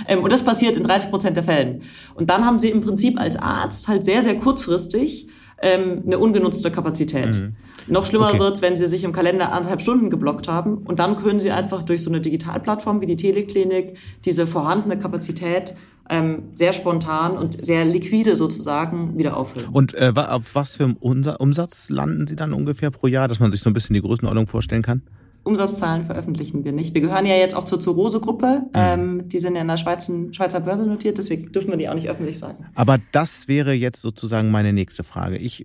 Ähm, 0.09 0.23
und 0.23 0.33
das 0.33 0.45
passiert 0.45 0.77
in 0.77 0.85
30 0.85 1.11
Prozent 1.11 1.37
der 1.37 1.45
Fällen. 1.45 1.83
Und 2.15 2.31
dann 2.31 2.45
haben 2.45 2.59
Sie 2.59 2.71
im 2.71 2.81
Prinzip 2.81 3.19
als 3.19 3.37
Arzt 3.37 3.89
halt 3.89 4.05
sehr, 4.05 4.23
sehr 4.23 4.37
kurzfristig 4.37 5.29
ähm, 5.63 6.03
eine 6.07 6.19
ungenutzte 6.19 6.71
Kapazität. 6.71 7.39
Mhm. 7.39 7.57
Noch 7.87 8.07
schlimmer 8.07 8.29
okay. 8.29 8.39
wird's, 8.39 8.63
wenn 8.63 8.77
Sie 8.77 8.87
sich 8.87 9.05
im 9.05 9.13
Kalender 9.13 9.53
anderthalb 9.53 9.83
Stunden 9.83 10.11
geblockt 10.11 10.49
haben 10.49 10.79
und 10.79 10.99
dann 10.99 11.17
können 11.17 11.41
Sie 11.41 11.51
einfach 11.51 11.83
durch 11.83 12.03
so 12.03 12.11
eine 12.11 12.21
Digitalplattform 12.21 13.01
wie 13.01 13.07
die 13.07 13.17
Teleklinik 13.17 13.97
diese 14.25 14.47
vorhandene 14.47 14.99
Kapazität 14.99 15.75
ähm, 16.09 16.51
sehr 16.55 16.73
spontan 16.73 17.37
und 17.37 17.65
sehr 17.65 17.85
liquide 17.85 18.37
sozusagen 18.37 19.17
wieder 19.17 19.37
auffüllen. 19.37 19.69
Und 19.71 19.95
äh, 19.95 20.13
auf 20.15 20.55
was 20.55 20.77
für 20.77 20.95
Umsatz 20.99 21.89
landen 21.89 22.27
Sie 22.27 22.37
dann 22.37 22.53
ungefähr 22.53 22.91
pro 22.91 23.07
Jahr, 23.07 23.29
dass 23.29 23.39
man 23.39 23.53
sich 23.53 23.61
so 23.61 23.71
ein 23.71 23.73
bisschen 23.73 23.95
die 23.95 24.03
Größenordnung 24.03 24.47
vorstellen 24.47 24.83
kann? 24.83 25.03
Umsatzzahlen 25.43 26.05
veröffentlichen 26.05 26.65
wir 26.65 26.73
nicht. 26.73 26.95
Wir 26.95 27.01
gehören 27.01 27.27
ja 27.27 27.35
jetzt 27.37 27.55
auch 27.55 27.65
zur 27.65 27.81
Zurose-Gruppe. 27.81 28.63
Mhm. 28.67 28.71
Ähm, 28.75 29.29
die 29.29 29.39
sind 29.39 29.55
ja 29.55 29.63
in 29.63 29.69
der 29.69 29.77
Schweizer, 29.77 30.13
Schweizer 30.33 30.61
Börse 30.61 30.87
notiert, 30.87 31.19
deswegen 31.19 31.51
dürfen 31.53 31.71
wir 31.71 31.77
die 31.77 31.89
auch 31.89 31.95
nicht 31.95 32.09
öffentlich 32.09 32.39
sagen. 32.39 32.67
Aber 32.75 32.99
das 33.13 33.49
wäre 33.49 33.73
jetzt 33.73 34.03
sozusagen 34.03 34.51
meine 34.51 34.73
nächste 34.73 35.03
Frage. 35.05 35.39
Ich 35.39 35.65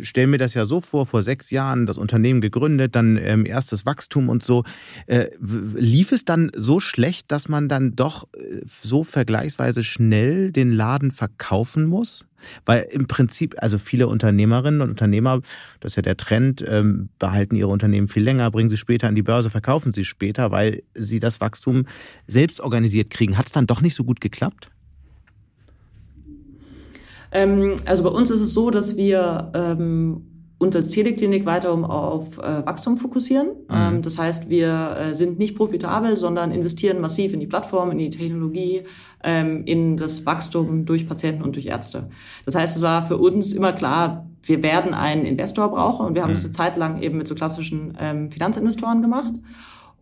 stelle 0.00 0.26
mir 0.26 0.38
das 0.38 0.54
ja 0.54 0.66
so 0.66 0.80
vor, 0.80 1.06
vor 1.06 1.22
sechs 1.22 1.50
Jahren 1.50 1.86
das 1.86 1.98
Unternehmen 1.98 2.40
gegründet, 2.40 2.94
dann 2.94 3.16
ähm, 3.16 3.46
erstes 3.46 3.86
Wachstum 3.86 4.28
und 4.28 4.42
so. 4.42 4.64
Äh, 5.06 5.28
lief 5.40 6.12
es 6.12 6.24
dann 6.24 6.50
so 6.54 6.80
schlecht, 6.80 7.30
dass 7.32 7.48
man 7.48 7.68
dann 7.68 7.96
doch 7.96 8.28
äh, 8.34 8.60
so 8.64 9.04
vergleichsweise 9.04 9.84
schnell 9.84 10.52
den 10.52 10.72
Laden 10.72 11.10
verkaufen 11.10 11.86
muss? 11.86 12.26
Weil 12.64 12.86
im 12.90 13.08
Prinzip, 13.08 13.56
also 13.58 13.78
viele 13.78 14.06
Unternehmerinnen 14.06 14.80
und 14.80 14.90
Unternehmer, 14.90 15.40
das 15.80 15.92
ist 15.92 15.96
ja 15.96 16.02
der 16.02 16.16
Trend, 16.16 16.64
ähm, 16.68 17.08
behalten 17.18 17.56
ihre 17.56 17.68
Unternehmen 17.68 18.06
viel 18.06 18.22
länger, 18.22 18.50
bringen 18.50 18.70
sie 18.70 18.76
später 18.76 19.08
an 19.08 19.16
die 19.16 19.22
Börse, 19.22 19.50
verkaufen 19.50 19.92
sie 19.92 20.04
später, 20.04 20.52
weil 20.52 20.82
sie 20.94 21.18
das 21.18 21.40
Wachstum 21.40 21.86
selbst 22.26 22.60
organisiert 22.60 23.10
kriegen. 23.10 23.36
Hat 23.36 23.46
es 23.46 23.52
dann 23.52 23.66
doch 23.66 23.80
nicht 23.80 23.96
so 23.96 24.04
gut 24.04 24.20
geklappt? 24.20 24.70
Ähm, 27.32 27.76
also 27.86 28.04
bei 28.04 28.10
uns 28.10 28.30
ist 28.30 28.40
es 28.40 28.54
so, 28.54 28.70
dass 28.70 28.96
wir 28.96 29.50
ähm, 29.54 30.22
uns 30.58 30.74
als 30.74 30.88
Teleklinik 30.88 31.46
weiter 31.46 31.72
um 31.72 31.84
auf 31.84 32.38
äh, 32.38 32.66
Wachstum 32.66 32.96
fokussieren. 32.96 33.48
Mhm. 33.68 33.74
Ähm, 33.74 34.02
das 34.02 34.18
heißt, 34.18 34.50
wir 34.50 34.96
äh, 34.98 35.14
sind 35.14 35.38
nicht 35.38 35.56
profitabel, 35.56 36.16
sondern 36.16 36.50
investieren 36.50 37.00
massiv 37.00 37.32
in 37.32 37.40
die 37.40 37.46
Plattform, 37.46 37.92
in 37.92 37.98
die 37.98 38.10
Technologie, 38.10 38.82
ähm, 39.22 39.62
in 39.64 39.96
das 39.96 40.26
Wachstum 40.26 40.84
durch 40.84 41.08
Patienten 41.08 41.42
und 41.42 41.54
durch 41.54 41.66
Ärzte. 41.66 42.10
Das 42.44 42.56
heißt, 42.56 42.76
es 42.76 42.82
war 42.82 43.06
für 43.06 43.18
uns 43.18 43.52
immer 43.52 43.72
klar, 43.72 44.26
wir 44.42 44.62
werden 44.62 44.94
einen 44.94 45.24
Investor 45.24 45.68
brauchen 45.68 46.06
und 46.06 46.14
wir 46.14 46.22
haben 46.22 46.30
mhm. 46.30 46.36
das 46.36 46.44
eine 46.44 46.52
Zeit 46.52 46.76
lang 46.76 47.02
eben 47.02 47.18
mit 47.18 47.28
so 47.28 47.34
klassischen 47.34 47.96
ähm, 48.00 48.30
Finanzinvestoren 48.30 49.00
gemacht 49.02 49.34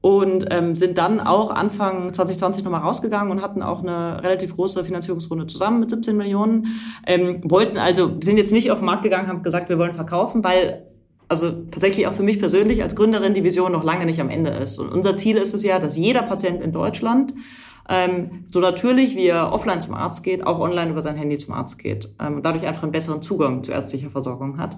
und 0.07 0.47
ähm, 0.53 0.77
sind 0.77 0.99
dann 0.99 1.19
auch 1.19 1.51
Anfang 1.51 2.15
2020 2.15 2.63
nochmal 2.63 2.83
rausgegangen 2.83 3.33
und 3.33 3.43
hatten 3.43 3.61
auch 3.61 3.83
eine 3.83 4.23
relativ 4.23 4.55
große 4.55 4.85
Finanzierungsrunde 4.85 5.49
zusammen 5.49 5.81
mit 5.81 5.91
17 5.91 6.17
Millionen. 6.17 6.69
Ähm, 7.09 7.41
wollten 7.43 7.77
also, 7.77 8.13
sind 8.21 8.37
jetzt 8.37 8.53
nicht 8.53 8.71
auf 8.71 8.79
den 8.79 8.85
Markt 8.85 9.03
gegangen, 9.03 9.27
haben 9.27 9.43
gesagt, 9.43 9.69
wir 9.69 9.81
wollen 9.81 9.95
verkaufen, 9.95 10.45
weil 10.45 10.87
also 11.27 11.51
tatsächlich 11.73 12.07
auch 12.07 12.13
für 12.13 12.23
mich 12.23 12.39
persönlich 12.39 12.85
als 12.85 12.95
Gründerin 12.95 13.35
die 13.35 13.43
Vision 13.43 13.73
noch 13.73 13.83
lange 13.83 14.07
nicht 14.07 14.21
am 14.21 14.31
Ende 14.31 14.51
ist. 14.51 14.79
Und 14.79 14.93
unser 14.93 15.17
Ziel 15.17 15.39
ist 15.39 15.55
es 15.55 15.65
ja, 15.65 15.81
dass 15.81 15.97
jeder 15.97 16.23
Patient 16.23 16.63
in 16.63 16.71
Deutschland 16.71 17.35
ähm, 17.88 18.45
so 18.47 18.61
natürlich 18.61 19.16
wie 19.16 19.26
er 19.26 19.52
offline 19.52 19.81
zum 19.81 19.95
Arzt 19.95 20.25
geht, 20.25 20.47
auch 20.47 20.59
online 20.59 20.90
über 20.90 21.02
sein 21.02 21.16
Handy 21.16 21.38
zum 21.38 21.55
Arzt 21.55 21.78
geht 21.78 22.14
ähm, 22.21 22.37
und 22.37 22.45
dadurch 22.45 22.66
einfach 22.66 22.83
einen 22.83 22.93
besseren 22.93 23.23
Zugang 23.23 23.62
zu 23.62 23.73
ärztlicher 23.73 24.11
Versorgung 24.11 24.59
hat. 24.59 24.76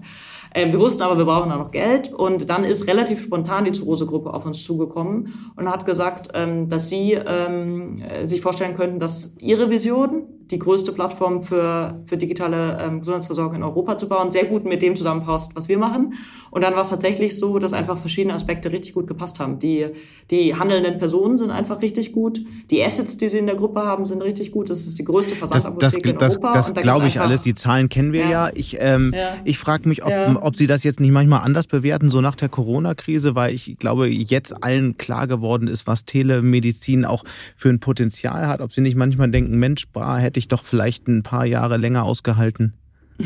Ähm, 0.55 0.73
wir 0.73 0.81
wussten 0.81 1.03
aber, 1.03 1.19
wir 1.19 1.25
brauchen 1.25 1.51
da 1.51 1.57
noch 1.57 1.71
Geld 1.71 2.13
und 2.13 2.51
dann 2.51 2.65
ist 2.65 2.87
relativ 2.87 3.21
spontan 3.23 3.65
die 3.65 3.73
Zurose-Gruppe 3.73 4.33
auf 4.33 4.47
uns 4.47 4.63
zugekommen 4.65 5.53
und 5.57 5.71
hat 5.71 5.87
gesagt, 5.87 6.31
ähm, 6.35 6.69
dass 6.69 6.89
sie 6.89 7.13
ähm, 7.13 7.97
sich 8.25 8.41
vorstellen 8.41 8.77
könnten, 8.77 9.01
dass 9.01 9.37
ihre 9.39 9.71
Vision 9.71 10.38
die 10.51 10.59
größte 10.59 10.93
Plattform 10.93 11.43
für, 11.43 12.01
für 12.05 12.17
digitale 12.17 12.79
ähm, 12.81 13.01
Gesundheitsversorgung 13.01 13.57
in 13.57 13.63
Europa 13.63 13.97
zu 13.97 14.09
bauen, 14.09 14.31
sehr 14.31 14.47
gut 14.47 14.65
mit 14.65 14.83
dem 14.83 14.97
zusammenpasst, 14.97 15.55
was 15.57 15.69
wir 15.69 15.79
machen. 15.79 16.15
Und 16.51 16.63
dann 16.63 16.75
war 16.75 16.81
es 16.81 16.89
tatsächlich 16.89 17.39
so, 17.39 17.59
dass 17.59 17.73
einfach 17.73 17.99
verschiedene 17.99 18.35
Aspekte 18.35 18.73
richtig 18.73 18.95
gut 18.95 19.07
gepasst 19.07 19.41
haben. 19.41 19.59
Die, 19.59 19.87
die 20.31 20.55
handelnden 20.55 20.99
Personen 20.99 21.37
sind 21.37 21.51
einfach 21.51 21.83
richtig 21.83 22.13
gut. 22.13 22.41
Die 22.71 22.83
Assets, 22.83 23.19
die 23.19 23.29
sie 23.29 23.39
in 23.39 23.47
der 23.47 23.57
Gruppe 23.57 23.81
haben, 23.81 24.07
sind 24.07 24.23
richtig 24.23 24.53
gut. 24.53 24.71
Das 24.71 24.87
ist 24.87 24.99
die 24.99 25.05
größte 25.05 25.35
Versandapotheke 25.35 26.15
das, 26.15 26.19
das, 26.19 26.37
in 26.37 26.43
Europa. 26.43 26.53
Das, 26.53 26.67
das 26.67 26.75
da 26.75 26.81
glaube 26.81 27.07
ich 27.07 27.21
alles. 27.21 27.43
Die 27.43 27.55
Zahlen 27.55 27.89
kennen 27.89 28.13
wir 28.13 28.23
ja. 28.23 28.49
ja. 28.49 28.51
Ich, 28.55 28.79
ähm, 28.81 29.13
ja. 29.15 29.37
ich 29.45 29.59
frage 29.59 29.89
mich, 29.89 30.05
ob, 30.05 30.11
ja. 30.11 30.39
ob 30.41 30.57
Sie 30.57 30.67
das 30.67 30.85
jetzt 30.85 31.01
nicht 31.01 31.13
manchmal 31.13 31.41
anders 31.41 31.67
bewerten, 31.67 32.09
so 32.09 32.21
nach 32.21 32.37
der 32.37 32.49
Corona-Krise, 32.49 33.35
weil 33.35 33.55
ich 33.55 33.77
glaube, 33.79 34.09
jetzt 34.09 34.63
allen 34.63 34.97
klar 34.97 35.27
geworden 35.27 35.69
ist, 35.69 35.87
was 35.87 36.05
Telemedizin 36.05 37.05
auch 37.05 37.25
für 37.57 37.69
ein 37.69 37.81
Potenzial 37.81 38.47
hat. 38.47 38.61
Ob 38.63 38.73
Sie 38.73 38.81
nicht 38.81 38.97
manchmal 38.97 39.31
denken, 39.31 39.59
Mensch, 39.59 39.85
bah, 39.93 40.17
hätte 40.17 40.38
hätte 40.39 40.45
ich 40.45 40.49
doch 40.49 40.63
vielleicht 40.63 41.09
ein 41.09 41.25
paar 41.25 41.47
Jahre 41.47 41.77
länger 41.77 42.05
ausgehalten? 42.05 42.75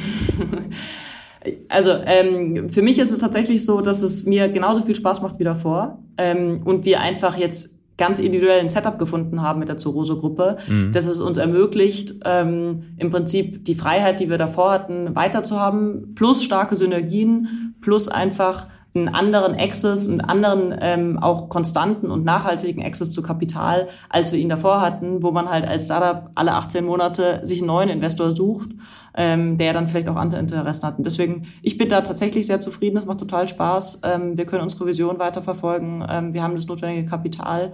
Also 1.68 1.90
ähm, 2.06 2.70
für 2.70 2.82
mich 2.82 3.00
ist 3.00 3.10
es 3.10 3.18
tatsächlich 3.18 3.66
so, 3.66 3.80
dass 3.80 4.02
es 4.02 4.26
mir 4.26 4.48
genauso 4.48 4.82
viel 4.82 4.94
Spaß 4.94 5.22
macht 5.22 5.40
wie 5.40 5.44
davor 5.44 5.98
ähm, 6.16 6.60
und 6.64 6.84
wir 6.84 7.00
einfach 7.00 7.36
jetzt 7.36 7.80
ganz 7.96 8.20
individuell 8.20 8.60
ein 8.60 8.68
Setup 8.68 8.96
gefunden 8.96 9.42
haben 9.42 9.58
mit 9.58 9.68
der 9.68 9.76
Zoroso-Gruppe, 9.76 10.58
mhm. 10.68 10.92
dass 10.92 11.06
es 11.06 11.18
uns 11.18 11.38
ermöglicht, 11.38 12.14
ähm, 12.24 12.94
im 12.96 13.10
Prinzip 13.10 13.64
die 13.64 13.74
Freiheit, 13.74 14.20
die 14.20 14.30
wir 14.30 14.38
davor 14.38 14.70
hatten, 14.70 15.16
weiterzuhaben, 15.16 16.14
plus 16.14 16.44
starke 16.44 16.76
Synergien, 16.76 17.74
plus 17.80 18.06
einfach 18.06 18.68
einen 18.94 19.08
anderen 19.08 19.54
Access, 19.54 20.08
einen 20.08 20.20
anderen 20.20 20.74
ähm, 20.78 21.18
auch 21.18 21.48
konstanten 21.48 22.10
und 22.10 22.24
nachhaltigen 22.24 22.84
Access 22.84 23.10
zu 23.10 23.22
Kapital, 23.22 23.88
als 24.10 24.32
wir 24.32 24.38
ihn 24.38 24.50
davor 24.50 24.82
hatten, 24.82 25.22
wo 25.22 25.30
man 25.30 25.48
halt 25.48 25.66
als 25.66 25.86
Startup 25.86 26.30
alle 26.34 26.52
18 26.52 26.84
Monate 26.84 27.40
sich 27.44 27.60
einen 27.60 27.68
neuen 27.68 27.88
Investor 27.88 28.36
sucht, 28.36 28.70
ähm, 29.14 29.56
der 29.56 29.72
dann 29.72 29.88
vielleicht 29.88 30.08
auch 30.08 30.16
andere 30.16 30.40
Interessen 30.40 30.86
hat. 30.86 30.98
Und 30.98 31.06
deswegen, 31.06 31.46
ich 31.62 31.78
bin 31.78 31.88
da 31.88 32.02
tatsächlich 32.02 32.46
sehr 32.46 32.60
zufrieden, 32.60 32.96
das 32.96 33.06
macht 33.06 33.18
total 33.18 33.48
Spaß. 33.48 34.02
Ähm, 34.04 34.36
wir 34.36 34.44
können 34.44 34.62
unsere 34.62 34.86
Vision 34.86 35.18
weiterverfolgen, 35.18 36.04
ähm, 36.08 36.34
wir 36.34 36.42
haben 36.42 36.54
das 36.54 36.66
notwendige 36.66 37.08
Kapital 37.08 37.72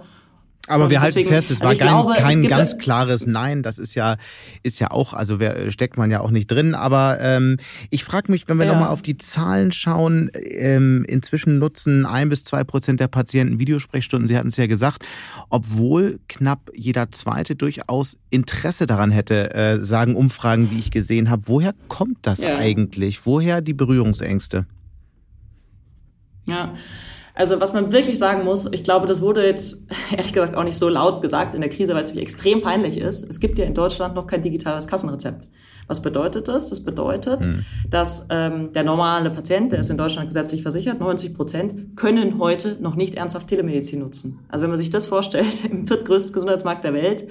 aber 0.69 0.85
und 0.85 0.89
wir 0.91 1.01
halten 1.01 1.25
fest, 1.25 1.49
es 1.49 1.61
also 1.61 1.63
war 1.63 1.75
kein, 1.75 1.87
glaube, 1.87 2.13
kein 2.13 2.41
ganz 2.43 2.77
klares 2.77 3.25
Nein. 3.25 3.63
Das 3.63 3.79
ist 3.79 3.95
ja, 3.95 4.17
ist 4.61 4.79
ja 4.79 4.91
auch, 4.91 5.13
also 5.13 5.39
wer, 5.39 5.71
steckt 5.71 5.97
man 5.97 6.11
ja 6.11 6.21
auch 6.21 6.29
nicht 6.29 6.47
drin. 6.47 6.75
Aber 6.75 7.17
ähm, 7.21 7.57
ich 7.89 8.03
frage 8.03 8.31
mich, 8.31 8.47
wenn 8.47 8.57
wir 8.57 8.67
ja. 8.67 8.73
nochmal 8.73 8.89
auf 8.89 9.01
die 9.01 9.17
Zahlen 9.17 9.71
schauen, 9.71 10.29
ähm, 10.35 11.03
inzwischen 11.07 11.57
nutzen 11.57 12.05
ein 12.05 12.29
bis 12.29 12.43
zwei 12.43 12.63
Prozent 12.63 12.99
der 12.99 13.07
Patienten 13.07 13.57
Videosprechstunden. 13.57 14.27
Sie 14.27 14.37
hatten 14.37 14.49
es 14.49 14.57
ja 14.57 14.67
gesagt, 14.67 15.05
obwohl 15.49 16.19
knapp 16.27 16.69
jeder 16.75 17.09
Zweite 17.11 17.55
durchaus 17.55 18.17
Interesse 18.29 18.85
daran 18.85 19.09
hätte, 19.09 19.53
äh, 19.55 19.83
sagen 19.83 20.15
Umfragen, 20.15 20.69
die 20.69 20.77
ich 20.77 20.91
gesehen 20.91 21.31
habe. 21.31 21.43
Woher 21.47 21.73
kommt 21.87 22.19
das 22.21 22.41
ja. 22.41 22.57
eigentlich? 22.57 23.25
Woher 23.25 23.61
die 23.61 23.73
Berührungsängste? 23.73 24.67
Ja. 26.45 26.75
Also 27.39 27.61
was 27.61 27.71
man 27.71 27.93
wirklich 27.93 28.19
sagen 28.19 28.43
muss, 28.43 28.67
ich 28.73 28.83
glaube, 28.83 29.07
das 29.07 29.21
wurde 29.21 29.45
jetzt 29.45 29.87
ehrlich 30.11 30.33
gesagt 30.33 30.55
auch 30.55 30.65
nicht 30.65 30.77
so 30.77 30.89
laut 30.89 31.21
gesagt 31.21 31.55
in 31.55 31.61
der 31.61 31.69
Krise, 31.69 31.93
weil 31.93 32.03
es 32.03 32.09
wirklich 32.09 32.23
extrem 32.23 32.61
peinlich 32.61 32.97
ist. 32.97 33.23
Es 33.29 33.39
gibt 33.39 33.57
ja 33.57 33.63
in 33.63 33.73
Deutschland 33.73 34.13
noch 34.13 34.27
kein 34.27 34.43
digitales 34.43 34.87
Kassenrezept. 34.87 35.47
Was 35.87 36.01
bedeutet 36.01 36.49
das? 36.49 36.69
Das 36.69 36.83
bedeutet, 36.83 37.45
hm. 37.45 37.63
dass 37.89 38.27
ähm, 38.29 38.73
der 38.73 38.83
normale 38.83 39.31
Patient, 39.31 39.71
der 39.71 39.79
ist 39.79 39.89
in 39.89 39.97
Deutschland 39.97 40.27
gesetzlich 40.27 40.63
versichert, 40.63 40.99
90 40.99 41.33
Prozent 41.33 41.95
können 41.95 42.39
heute 42.39 42.75
noch 42.81 42.95
nicht 42.95 43.15
ernsthaft 43.15 43.47
Telemedizin 43.47 43.99
nutzen. 43.99 44.39
Also 44.49 44.63
wenn 44.63 44.69
man 44.69 44.77
sich 44.77 44.89
das 44.89 45.07
vorstellt, 45.07 45.63
im 45.71 45.87
viertgrößten 45.87 46.33
Gesundheitsmarkt 46.33 46.83
der 46.83 46.93
Welt, 46.93 47.29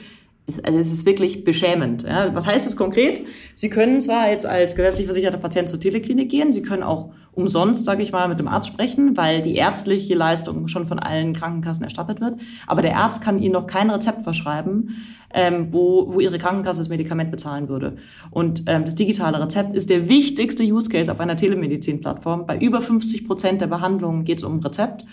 also 0.62 0.78
es 0.78 0.90
ist 0.90 1.04
wirklich 1.04 1.44
beschämend. 1.44 2.04
Ja. 2.04 2.34
Was 2.34 2.46
heißt 2.46 2.66
es 2.66 2.76
konkret? 2.76 3.20
Sie 3.54 3.68
können 3.68 4.00
zwar 4.00 4.30
jetzt 4.30 4.46
als 4.46 4.74
gesetzlich 4.74 5.06
versicherter 5.06 5.36
Patient 5.36 5.68
zur 5.68 5.78
Teleklinik 5.78 6.30
gehen, 6.30 6.50
Sie 6.54 6.62
können 6.62 6.82
auch 6.82 7.10
umsonst, 7.38 7.84
sage 7.84 8.02
ich 8.02 8.10
mal, 8.10 8.28
mit 8.28 8.40
dem 8.40 8.48
Arzt 8.48 8.68
sprechen, 8.68 9.16
weil 9.16 9.42
die 9.42 9.54
ärztliche 9.54 10.14
Leistung 10.16 10.66
schon 10.66 10.86
von 10.86 10.98
allen 10.98 11.34
Krankenkassen 11.34 11.84
erstattet 11.84 12.20
wird. 12.20 12.34
Aber 12.66 12.82
der 12.82 12.96
Arzt 12.96 13.22
kann 13.22 13.40
Ihnen 13.40 13.52
noch 13.52 13.68
kein 13.68 13.90
Rezept 13.90 14.24
verschreiben, 14.24 14.96
ähm, 15.32 15.68
wo, 15.70 16.12
wo 16.12 16.18
Ihre 16.18 16.38
Krankenkasse 16.38 16.80
das 16.80 16.88
Medikament 16.88 17.30
bezahlen 17.30 17.68
würde. 17.68 17.96
Und 18.32 18.64
ähm, 18.66 18.84
das 18.84 18.96
digitale 18.96 19.40
Rezept 19.40 19.74
ist 19.74 19.88
der 19.88 20.08
wichtigste 20.08 20.64
Use 20.64 20.90
Case 20.90 21.12
auf 21.12 21.20
einer 21.20 21.36
Telemedizin-Plattform. 21.36 22.46
Bei 22.46 22.58
über 22.58 22.80
50 22.80 23.26
Prozent 23.28 23.60
der 23.60 23.68
Behandlungen 23.68 24.24
geht 24.24 24.38
es 24.38 24.44
um 24.44 24.58
Rezept. 24.58 25.04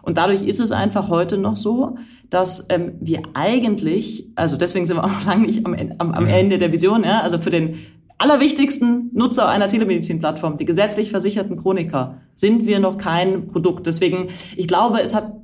Und 0.00 0.16
dadurch 0.16 0.42
ist 0.42 0.60
es 0.60 0.72
einfach 0.72 1.08
heute 1.10 1.36
noch 1.36 1.56
so, 1.56 1.98
dass 2.30 2.66
ähm, 2.70 2.92
wir 3.00 3.22
eigentlich, 3.34 4.30
also 4.36 4.56
deswegen 4.56 4.86
sind 4.86 4.96
wir 4.96 5.04
auch 5.04 5.10
noch 5.20 5.26
lange 5.26 5.46
nicht 5.46 5.66
am, 5.66 5.74
am, 5.98 6.12
am 6.12 6.24
mhm. 6.24 6.30
Ende 6.30 6.58
der 6.58 6.72
Vision, 6.72 7.04
ja, 7.04 7.20
also 7.20 7.38
für 7.38 7.50
den 7.50 7.76
allerwichtigsten 8.24 9.10
Nutzer 9.12 9.50
einer 9.50 9.68
Telemedizin-Plattform, 9.68 10.56
die 10.56 10.64
gesetzlich 10.64 11.10
versicherten 11.10 11.58
Chroniker, 11.58 12.22
sind 12.34 12.64
wir 12.64 12.78
noch 12.78 12.96
kein 12.96 13.48
Produkt. 13.48 13.86
Deswegen, 13.86 14.28
ich 14.56 14.66
glaube, 14.66 15.02
es 15.02 15.14
hat 15.14 15.34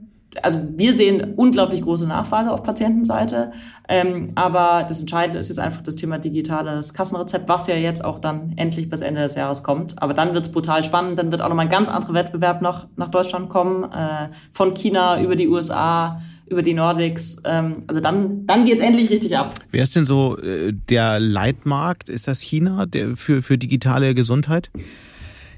also 0.42 0.60
wir 0.76 0.92
sehen 0.92 1.34
unglaublich 1.34 1.82
große 1.82 2.06
Nachfrage 2.06 2.52
auf 2.52 2.62
Patientenseite, 2.62 3.50
ähm, 3.88 4.30
aber 4.36 4.84
das 4.88 5.00
Entscheidende 5.00 5.40
ist 5.40 5.48
jetzt 5.48 5.58
einfach 5.58 5.82
das 5.82 5.96
Thema 5.96 6.18
digitales 6.18 6.94
Kassenrezept, 6.94 7.48
was 7.48 7.66
ja 7.66 7.74
jetzt 7.74 8.04
auch 8.04 8.20
dann 8.20 8.52
endlich 8.54 8.88
bis 8.88 9.00
Ende 9.00 9.22
des 9.22 9.34
Jahres 9.34 9.64
kommt. 9.64 10.00
Aber 10.00 10.14
dann 10.14 10.32
wird's 10.32 10.52
brutal 10.52 10.84
spannend, 10.84 11.18
dann 11.18 11.32
wird 11.32 11.42
auch 11.42 11.48
nochmal 11.48 11.66
ein 11.66 11.70
ganz 11.70 11.88
anderer 11.88 12.14
Wettbewerb 12.14 12.62
noch 12.62 12.86
nach 12.94 13.08
Deutschland 13.08 13.48
kommen, 13.48 13.90
äh, 13.90 14.28
von 14.52 14.74
China 14.74 15.20
über 15.20 15.34
die 15.34 15.48
USA, 15.48 16.22
über 16.50 16.62
die 16.62 16.74
Nordics. 16.74 17.38
Ähm, 17.44 17.76
also 17.86 18.00
dann, 18.00 18.46
dann 18.46 18.64
geht's 18.64 18.82
endlich 18.82 19.08
richtig 19.08 19.36
ab. 19.36 19.54
Wer 19.70 19.82
ist 19.82 19.96
denn 19.96 20.04
so 20.04 20.36
äh, 20.38 20.72
der 20.88 21.18
Leitmarkt? 21.18 22.08
Ist 22.08 22.28
das 22.28 22.40
China 22.40 22.86
der, 22.86 23.16
für, 23.16 23.40
für 23.40 23.56
digitale 23.56 24.14
Gesundheit? 24.14 24.70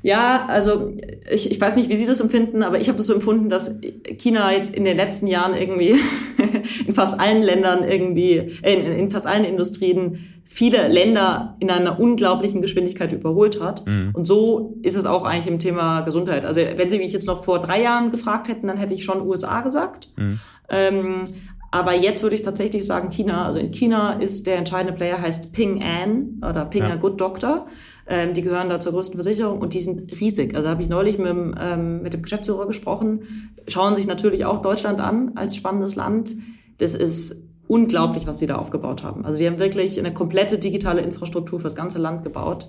Ja, 0.02 0.46
also 0.48 0.94
ich, 1.30 1.50
ich 1.50 1.60
weiß 1.60 1.76
nicht, 1.76 1.88
wie 1.88 1.96
Sie 1.96 2.06
das 2.06 2.20
empfinden, 2.20 2.64
aber 2.64 2.80
ich 2.80 2.88
habe 2.88 2.98
das 2.98 3.06
so 3.06 3.14
empfunden, 3.14 3.48
dass 3.48 3.80
China 4.18 4.52
jetzt 4.52 4.74
in 4.74 4.84
den 4.84 4.96
letzten 4.96 5.28
Jahren 5.28 5.54
irgendwie 5.54 5.94
in 6.86 6.92
fast 6.92 7.20
allen 7.20 7.42
Ländern 7.42 7.84
irgendwie, 7.88 8.52
in, 8.62 8.80
in 8.84 9.10
fast 9.10 9.28
allen 9.28 9.44
Industrien 9.44 10.42
viele 10.44 10.88
Länder 10.88 11.56
in 11.60 11.70
einer 11.70 12.00
unglaublichen 12.00 12.60
Geschwindigkeit 12.62 13.12
überholt 13.12 13.60
hat. 13.60 13.86
Mhm. 13.86 14.10
Und 14.12 14.26
so 14.26 14.74
ist 14.82 14.96
es 14.96 15.06
auch 15.06 15.24
eigentlich 15.24 15.46
im 15.46 15.60
Thema 15.60 16.00
Gesundheit. 16.00 16.44
Also 16.44 16.60
wenn 16.76 16.90
Sie 16.90 16.98
mich 16.98 17.12
jetzt 17.12 17.26
noch 17.26 17.44
vor 17.44 17.60
drei 17.60 17.80
Jahren 17.80 18.10
gefragt 18.10 18.48
hätten, 18.48 18.66
dann 18.66 18.76
hätte 18.76 18.94
ich 18.94 19.04
schon 19.04 19.22
USA 19.22 19.60
gesagt. 19.60 20.08
Mhm. 20.16 20.40
Ähm, 20.72 21.24
aber 21.70 21.94
jetzt 21.94 22.22
würde 22.22 22.34
ich 22.34 22.42
tatsächlich 22.42 22.86
sagen 22.86 23.10
China. 23.10 23.46
Also 23.46 23.58
in 23.58 23.70
China 23.70 24.14
ist 24.14 24.46
der 24.46 24.56
entscheidende 24.56 24.92
Player 24.92 25.20
heißt 25.20 25.52
Ping 25.52 25.82
An 25.82 26.38
oder 26.38 26.66
Ping 26.66 26.82
ja. 26.82 26.92
a 26.92 26.96
Good 26.96 27.20
Doctor. 27.20 27.66
Ähm, 28.06 28.34
die 28.34 28.42
gehören 28.42 28.68
da 28.68 28.80
zur 28.80 28.92
größten 28.92 29.22
Versicherung 29.22 29.60
und 29.60 29.72
die 29.72 29.80
sind 29.80 30.20
riesig. 30.20 30.54
Also 30.54 30.68
habe 30.68 30.82
ich 30.82 30.88
neulich 30.88 31.18
mit, 31.18 31.28
dem, 31.28 31.54
ähm, 31.58 32.02
mit 32.02 32.12
dem 32.12 32.22
Geschäftsführer 32.22 32.66
gesprochen. 32.66 33.54
Schauen 33.68 33.94
sich 33.94 34.06
natürlich 34.06 34.44
auch 34.44 34.60
Deutschland 34.60 35.00
an 35.00 35.32
als 35.36 35.56
spannendes 35.56 35.94
Land. 35.94 36.36
Das 36.78 36.94
ist 36.94 37.48
unglaublich, 37.68 38.26
was 38.26 38.38
sie 38.38 38.46
da 38.46 38.56
aufgebaut 38.56 39.02
haben. 39.02 39.24
Also 39.24 39.38
die 39.38 39.46
haben 39.46 39.58
wirklich 39.58 39.98
eine 39.98 40.12
komplette 40.12 40.58
digitale 40.58 41.00
Infrastruktur 41.00 41.60
fürs 41.60 41.76
ganze 41.76 41.98
Land 42.00 42.24
gebaut 42.24 42.68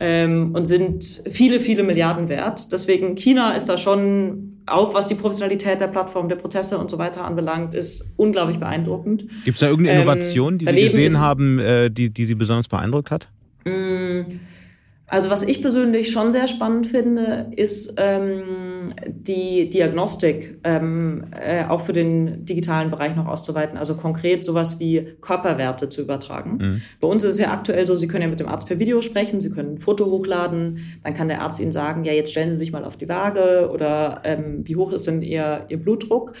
ähm, 0.00 0.54
und 0.54 0.66
sind 0.66 1.22
viele, 1.30 1.60
viele 1.60 1.82
Milliarden 1.82 2.28
wert. 2.28 2.72
Deswegen 2.72 3.14
China 3.14 3.54
ist 3.54 3.68
da 3.68 3.78
schon, 3.78 4.62
auch 4.66 4.94
was 4.94 5.08
die 5.08 5.14
Professionalität 5.14 5.80
der 5.80 5.88
Plattform, 5.88 6.28
der 6.28 6.36
Prozesse 6.36 6.78
und 6.78 6.90
so 6.90 6.98
weiter 6.98 7.24
anbelangt, 7.24 7.74
ist 7.74 8.14
unglaublich 8.16 8.58
beeindruckend. 8.58 9.26
Gibt 9.44 9.56
es 9.56 9.60
da 9.60 9.68
irgendeine 9.68 10.02
Innovation, 10.02 10.58
die 10.58 10.66
Sie 10.66 10.74
gesehen 10.74 11.20
haben, 11.20 11.58
äh, 11.58 11.90
die, 11.90 12.10
die 12.10 12.24
Sie 12.24 12.34
besonders 12.34 12.68
beeindruckt 12.68 13.10
hat? 13.10 13.28
Mh, 13.64 13.72
mm, 13.72 14.26
also 15.14 15.30
was 15.30 15.44
ich 15.44 15.62
persönlich 15.62 16.10
schon 16.10 16.32
sehr 16.32 16.48
spannend 16.48 16.88
finde, 16.88 17.46
ist 17.54 17.94
ähm, 17.98 18.92
die 19.06 19.70
Diagnostik 19.70 20.58
ähm, 20.64 21.26
äh, 21.30 21.64
auch 21.66 21.82
für 21.82 21.92
den 21.92 22.44
digitalen 22.44 22.90
Bereich 22.90 23.14
noch 23.14 23.28
auszuweiten. 23.28 23.78
Also 23.78 23.94
konkret 23.94 24.42
sowas 24.42 24.80
wie 24.80 25.14
Körperwerte 25.20 25.88
zu 25.88 26.02
übertragen. 26.02 26.58
Mhm. 26.60 26.82
Bei 27.00 27.06
uns 27.06 27.22
ist 27.22 27.34
es 27.36 27.38
ja 27.38 27.52
aktuell 27.52 27.86
so, 27.86 27.94
Sie 27.94 28.08
können 28.08 28.22
ja 28.22 28.28
mit 28.28 28.40
dem 28.40 28.48
Arzt 28.48 28.66
per 28.66 28.80
Video 28.80 29.02
sprechen, 29.02 29.38
Sie 29.38 29.50
können 29.50 29.74
ein 29.74 29.78
Foto 29.78 30.06
hochladen, 30.06 30.80
dann 31.04 31.14
kann 31.14 31.28
der 31.28 31.42
Arzt 31.42 31.60
Ihnen 31.60 31.70
sagen, 31.70 32.02
ja 32.02 32.12
jetzt 32.12 32.32
stellen 32.32 32.50
Sie 32.50 32.56
sich 32.56 32.72
mal 32.72 32.84
auf 32.84 32.96
die 32.96 33.08
Waage 33.08 33.70
oder 33.72 34.22
ähm, 34.24 34.66
wie 34.66 34.74
hoch 34.74 34.90
ist 34.90 35.06
denn 35.06 35.22
Ihr, 35.22 35.66
Ihr 35.68 35.78
Blutdruck. 35.78 36.34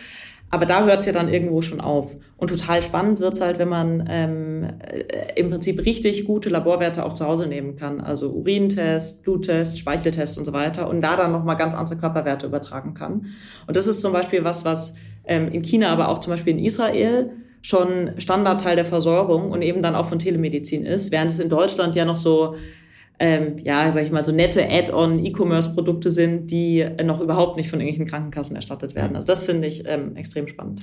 Aber 0.54 0.66
da 0.66 0.84
hört 0.84 1.00
es 1.00 1.06
ja 1.06 1.12
dann 1.12 1.28
irgendwo 1.28 1.62
schon 1.62 1.80
auf. 1.80 2.14
Und 2.36 2.46
total 2.46 2.80
spannend 2.80 3.18
wird's 3.18 3.40
halt, 3.40 3.58
wenn 3.58 3.68
man 3.68 4.06
ähm, 4.08 4.62
äh, 4.62 5.32
im 5.34 5.50
Prinzip 5.50 5.84
richtig 5.84 6.26
gute 6.26 6.48
Laborwerte 6.48 7.04
auch 7.04 7.12
zu 7.12 7.26
Hause 7.26 7.48
nehmen 7.48 7.74
kann. 7.74 8.00
Also 8.00 8.30
Urintest, 8.30 9.24
Bluttest, 9.24 9.80
Speicheltest 9.80 10.38
und 10.38 10.44
so 10.44 10.52
weiter. 10.52 10.88
Und 10.88 11.00
da 11.00 11.16
dann 11.16 11.32
nochmal 11.32 11.56
ganz 11.56 11.74
andere 11.74 11.96
Körperwerte 11.96 12.46
übertragen 12.46 12.94
kann. 12.94 13.26
Und 13.66 13.76
das 13.76 13.88
ist 13.88 14.00
zum 14.00 14.12
Beispiel 14.12 14.44
was, 14.44 14.64
was 14.64 14.94
ähm, 15.24 15.48
in 15.50 15.62
China, 15.62 15.88
aber 15.88 16.08
auch 16.08 16.20
zum 16.20 16.30
Beispiel 16.30 16.52
in 16.52 16.64
Israel 16.64 17.30
schon 17.60 18.12
Standardteil 18.18 18.76
der 18.76 18.84
Versorgung 18.84 19.50
und 19.50 19.60
eben 19.60 19.82
dann 19.82 19.96
auch 19.96 20.06
von 20.06 20.20
Telemedizin 20.20 20.86
ist, 20.86 21.10
während 21.10 21.32
es 21.32 21.40
in 21.40 21.48
Deutschland 21.48 21.96
ja 21.96 22.04
noch 22.04 22.16
so 22.16 22.54
ähm, 23.18 23.58
ja, 23.58 23.90
sag 23.92 24.04
ich 24.04 24.10
mal, 24.10 24.22
so 24.24 24.32
nette 24.32 24.68
Add-on 24.68 25.24
E-Commerce-Produkte 25.24 26.10
sind, 26.10 26.50
die 26.50 26.84
noch 27.04 27.20
überhaupt 27.20 27.56
nicht 27.56 27.70
von 27.70 27.80
irgendwelchen 27.80 28.10
Krankenkassen 28.10 28.56
erstattet 28.56 28.94
werden. 28.94 29.14
Also 29.14 29.26
das 29.26 29.44
finde 29.44 29.68
ich 29.68 29.84
ähm, 29.86 30.16
extrem 30.16 30.48
spannend. 30.48 30.82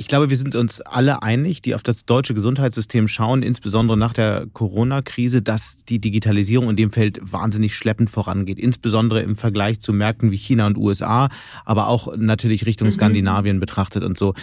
Ich 0.00 0.06
glaube, 0.06 0.30
wir 0.30 0.36
sind 0.36 0.54
uns 0.54 0.80
alle 0.80 1.24
einig, 1.24 1.60
die 1.60 1.74
auf 1.74 1.82
das 1.82 2.04
deutsche 2.04 2.32
Gesundheitssystem 2.32 3.08
schauen, 3.08 3.42
insbesondere 3.42 3.98
nach 3.98 4.12
der 4.12 4.46
Corona-Krise, 4.52 5.42
dass 5.42 5.84
die 5.84 5.98
Digitalisierung 5.98 6.70
in 6.70 6.76
dem 6.76 6.92
Feld 6.92 7.18
wahnsinnig 7.20 7.74
schleppend 7.74 8.08
vorangeht. 8.08 8.60
Insbesondere 8.60 9.22
im 9.22 9.34
Vergleich 9.34 9.80
zu 9.80 9.92
Märkten 9.92 10.30
wie 10.30 10.36
China 10.36 10.68
und 10.68 10.78
USA, 10.78 11.30
aber 11.64 11.88
auch 11.88 12.16
natürlich 12.16 12.64
Richtung 12.64 12.86
mhm. 12.86 12.92
Skandinavien 12.92 13.58
betrachtet 13.58 14.04
und 14.04 14.16
so. 14.16 14.34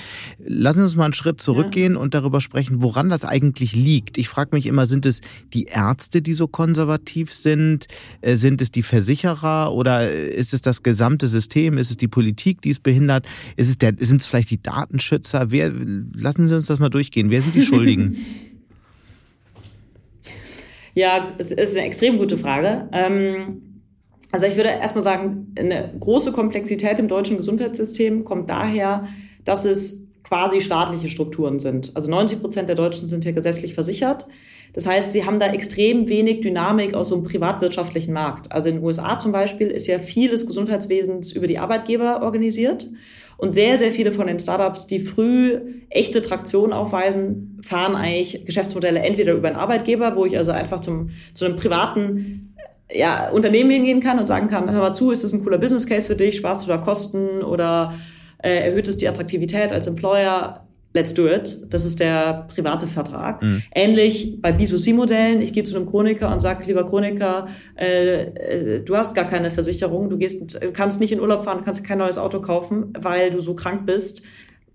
Lassen 0.45 0.79
Sie 0.79 0.83
uns 0.83 0.95
mal 0.97 1.05
einen 1.05 1.13
Schritt 1.13 1.41
zurückgehen 1.41 1.93
ja. 1.93 1.99
und 1.99 2.13
darüber 2.13 2.41
sprechen, 2.41 2.81
woran 2.81 3.07
das 3.07 3.23
eigentlich 3.23 3.73
liegt. 3.73 4.17
Ich 4.17 4.27
frage 4.27 4.49
mich 4.53 4.65
immer, 4.65 4.85
sind 4.85 5.05
es 5.05 5.21
die 5.53 5.67
Ärzte, 5.67 6.21
die 6.21 6.33
so 6.33 6.49
konservativ 6.49 7.31
sind? 7.31 7.87
Äh, 8.19 8.35
sind 8.35 8.59
es 8.59 8.71
die 8.71 8.83
Versicherer 8.83 9.71
oder 9.71 10.11
ist 10.11 10.53
es 10.53 10.61
das 10.61 10.83
gesamte 10.83 11.29
System? 11.29 11.77
Ist 11.77 11.91
es 11.91 11.95
die 11.95 12.09
Politik, 12.09 12.61
die 12.61 12.71
es 12.71 12.81
behindert? 12.81 13.25
Ist 13.55 13.69
es 13.69 13.77
der, 13.77 13.93
sind 13.97 14.19
es 14.19 14.27
vielleicht 14.27 14.51
die 14.51 14.61
Datenschützer? 14.61 15.44
Wer, 15.51 15.71
lassen 15.71 16.47
Sie 16.47 16.55
uns 16.55 16.67
das 16.67 16.79
mal 16.79 16.89
durchgehen. 16.89 17.31
Wer 17.31 17.41
sind 17.41 17.55
die 17.55 17.61
Schuldigen? 17.61 18.17
ja, 20.93 21.33
es 21.37 21.51
ist 21.51 21.77
eine 21.77 21.85
extrem 21.85 22.17
gute 22.17 22.37
Frage. 22.37 22.89
Ähm, 22.91 23.61
also 24.31 24.47
ich 24.47 24.55
würde 24.55 24.69
erstmal 24.69 25.01
sagen, 25.01 25.53
eine 25.57 25.93
große 25.99 26.33
Komplexität 26.33 26.99
im 26.99 27.07
deutschen 27.07 27.37
Gesundheitssystem 27.37 28.25
kommt 28.25 28.49
daher, 28.49 29.07
dass 29.45 29.65
es 29.65 30.07
quasi 30.23 30.61
staatliche 30.61 31.07
Strukturen 31.07 31.59
sind. 31.59 31.95
Also 31.95 32.09
90 32.09 32.41
Prozent 32.41 32.67
der 32.67 32.75
Deutschen 32.75 33.05
sind 33.05 33.23
hier 33.23 33.33
gesetzlich 33.33 33.73
versichert. 33.73 34.27
Das 34.73 34.87
heißt, 34.87 35.13
sie 35.13 35.25
haben 35.25 35.39
da 35.39 35.53
extrem 35.53 36.09
wenig 36.09 36.41
Dynamik 36.41 36.95
aus 36.95 37.07
so 37.07 37.15
einem 37.15 37.23
privatwirtschaftlichen 37.23 38.13
Markt. 38.13 38.51
Also 38.51 38.67
in 38.67 38.75
den 38.75 38.83
USA 38.83 39.17
zum 39.17 39.31
Beispiel 39.31 39.67
ist 39.67 39.87
ja 39.87 39.99
viel 39.99 40.31
des 40.31 40.47
Gesundheitswesens 40.47 41.31
über 41.31 41.47
die 41.47 41.59
Arbeitgeber 41.59 42.21
organisiert. 42.21 42.89
Und 43.37 43.53
sehr, 43.53 43.77
sehr 43.77 43.91
viele 43.91 44.11
von 44.11 44.27
den 44.27 44.39
Startups, 44.39 44.87
die 44.87 44.99
früh 44.99 45.59
echte 45.89 46.21
Traktion 46.21 46.73
aufweisen, 46.73 47.59
fahren 47.61 47.95
eigentlich 47.95 48.45
Geschäftsmodelle 48.45 48.99
entweder 48.99 49.33
über 49.33 49.47
einen 49.47 49.57
Arbeitgeber, 49.57 50.15
wo 50.15 50.25
ich 50.25 50.37
also 50.37 50.51
einfach 50.51 50.81
zum, 50.81 51.09
zu 51.33 51.45
einem 51.45 51.55
privaten 51.55 52.55
ja, 52.91 53.29
Unternehmen 53.29 53.71
hingehen 53.71 53.99
kann 53.99 54.19
und 54.19 54.25
sagen 54.25 54.47
kann, 54.47 54.71
hör 54.71 54.79
mal 54.79 54.93
zu, 54.93 55.11
ist 55.11 55.23
das 55.23 55.33
ein 55.33 55.43
cooler 55.43 55.57
Business 55.57 55.87
Case 55.87 56.07
für 56.07 56.15
dich, 56.15 56.37
sparst 56.37 56.65
du 56.65 56.67
da 56.67 56.77
Kosten 56.77 57.41
oder 57.41 57.95
äh, 58.41 58.67
erhöht 58.67 58.87
es 58.87 58.97
die 58.97 59.07
Attraktivität 59.07 59.73
als 59.73 59.87
Employer? 59.87 60.64
Let's 60.95 61.13
do 61.13 61.27
it. 61.27 61.67
Das 61.69 61.85
ist 61.85 61.99
der 61.99 62.47
private 62.55 62.87
Vertrag. 62.87 63.41
Mhm. 63.43 63.61
Ähnlich 63.75 64.41
bei 64.41 64.51
B2C-Modellen. 64.51 65.41
Ich 65.41 65.51
gehe 65.53 65.65
zu 65.65 65.75
einem 65.75 65.85
Chroniker 65.85 66.31
und 66.31 66.39
sage, 66.39 66.63
lieber 66.65 66.85
Chroniker, 66.85 67.47
äh, 67.77 68.23
äh, 68.23 68.81
du 68.81 68.95
hast 68.95 69.13
gar 69.13 69.25
keine 69.25 69.51
Versicherung, 69.51 70.09
du 70.09 70.17
gehst, 70.17 70.59
kannst 70.73 71.01
nicht 71.01 71.11
in 71.11 71.19
Urlaub 71.19 71.43
fahren, 71.43 71.61
kannst 71.63 71.83
kein 71.83 71.97
neues 71.97 72.17
Auto 72.17 72.41
kaufen, 72.41 72.93
weil 72.97 73.29
du 73.29 73.41
so 73.41 73.55
krank 73.55 73.85
bist. 73.85 74.23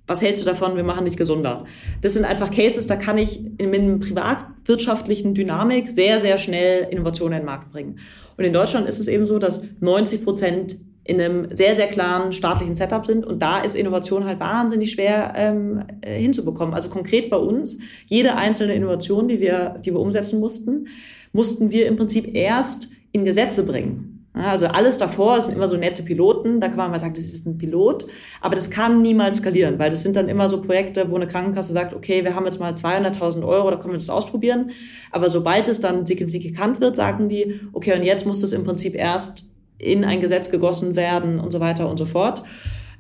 Was 0.06 0.20
hältst 0.20 0.42
du 0.42 0.46
davon? 0.46 0.76
Wir 0.76 0.84
machen 0.84 1.06
dich 1.06 1.16
gesunder. 1.16 1.64
Das 2.02 2.14
sind 2.14 2.24
einfach 2.24 2.50
Cases, 2.50 2.86
da 2.86 2.96
kann 2.96 3.16
ich 3.16 3.42
mit 3.58 3.80
einem 3.80 4.00
privatwirtschaftlichen 4.00 5.34
Dynamik 5.34 5.88
sehr, 5.88 6.18
sehr 6.18 6.36
schnell 6.36 6.88
Innovationen 6.90 7.34
in 7.34 7.40
den 7.42 7.46
Markt 7.46 7.72
bringen. 7.72 7.98
Und 8.36 8.44
in 8.44 8.52
Deutschland 8.52 8.88
ist 8.88 8.98
es 8.98 9.08
eben 9.08 9.26
so, 9.26 9.38
dass 9.38 9.64
90 9.80 10.24
Prozent 10.24 10.76
in 11.10 11.20
einem 11.20 11.52
sehr, 11.52 11.74
sehr 11.74 11.88
klaren 11.88 12.32
staatlichen 12.32 12.76
Setup 12.76 13.04
sind. 13.04 13.26
Und 13.26 13.42
da 13.42 13.58
ist 13.58 13.74
Innovation 13.74 14.24
halt 14.24 14.38
wahnsinnig 14.38 14.92
schwer 14.92 15.32
ähm, 15.34 15.82
äh, 16.02 16.20
hinzubekommen. 16.20 16.72
Also 16.72 16.88
konkret 16.88 17.30
bei 17.30 17.36
uns, 17.36 17.80
jede 18.06 18.36
einzelne 18.36 18.74
Innovation, 18.74 19.26
die 19.26 19.40
wir, 19.40 19.80
die 19.84 19.92
wir 19.92 19.98
umsetzen 19.98 20.38
mussten, 20.38 20.86
mussten 21.32 21.72
wir 21.72 21.88
im 21.88 21.96
Prinzip 21.96 22.32
erst 22.32 22.92
in 23.10 23.24
Gesetze 23.24 23.66
bringen. 23.66 24.28
Also 24.32 24.68
alles 24.68 24.98
davor 24.98 25.40
sind 25.40 25.56
immer 25.56 25.66
so 25.66 25.76
nette 25.76 26.04
Piloten, 26.04 26.60
da 26.60 26.68
kann 26.68 26.76
man 26.76 26.92
mal 26.92 27.00
sagen, 27.00 27.14
das 27.14 27.24
ist 27.24 27.44
ein 27.44 27.58
Pilot, 27.58 28.06
aber 28.40 28.54
das 28.54 28.70
kann 28.70 29.02
niemals 29.02 29.38
skalieren, 29.38 29.80
weil 29.80 29.90
das 29.90 30.04
sind 30.04 30.14
dann 30.14 30.28
immer 30.28 30.48
so 30.48 30.62
Projekte, 30.62 31.10
wo 31.10 31.16
eine 31.16 31.26
Krankenkasse 31.26 31.72
sagt, 31.72 31.94
okay, 31.94 32.22
wir 32.22 32.36
haben 32.36 32.44
jetzt 32.44 32.60
mal 32.60 32.72
200.000 32.72 33.44
Euro, 33.44 33.72
da 33.72 33.76
können 33.76 33.94
wir 33.94 33.98
das 33.98 34.08
ausprobieren, 34.08 34.70
aber 35.10 35.28
sobald 35.28 35.66
es 35.66 35.80
dann 35.80 36.06
signifikant 36.06 36.80
wird, 36.80 36.94
sagen 36.94 37.28
die, 37.28 37.58
okay, 37.72 37.98
und 37.98 38.04
jetzt 38.04 38.24
muss 38.24 38.40
das 38.40 38.52
im 38.52 38.62
Prinzip 38.62 38.94
erst 38.94 39.49
in 39.80 40.04
ein 40.04 40.20
Gesetz 40.20 40.50
gegossen 40.50 40.96
werden 40.96 41.40
und 41.40 41.52
so 41.52 41.60
weiter 41.60 41.88
und 41.88 41.96
so 41.96 42.06
fort. 42.06 42.42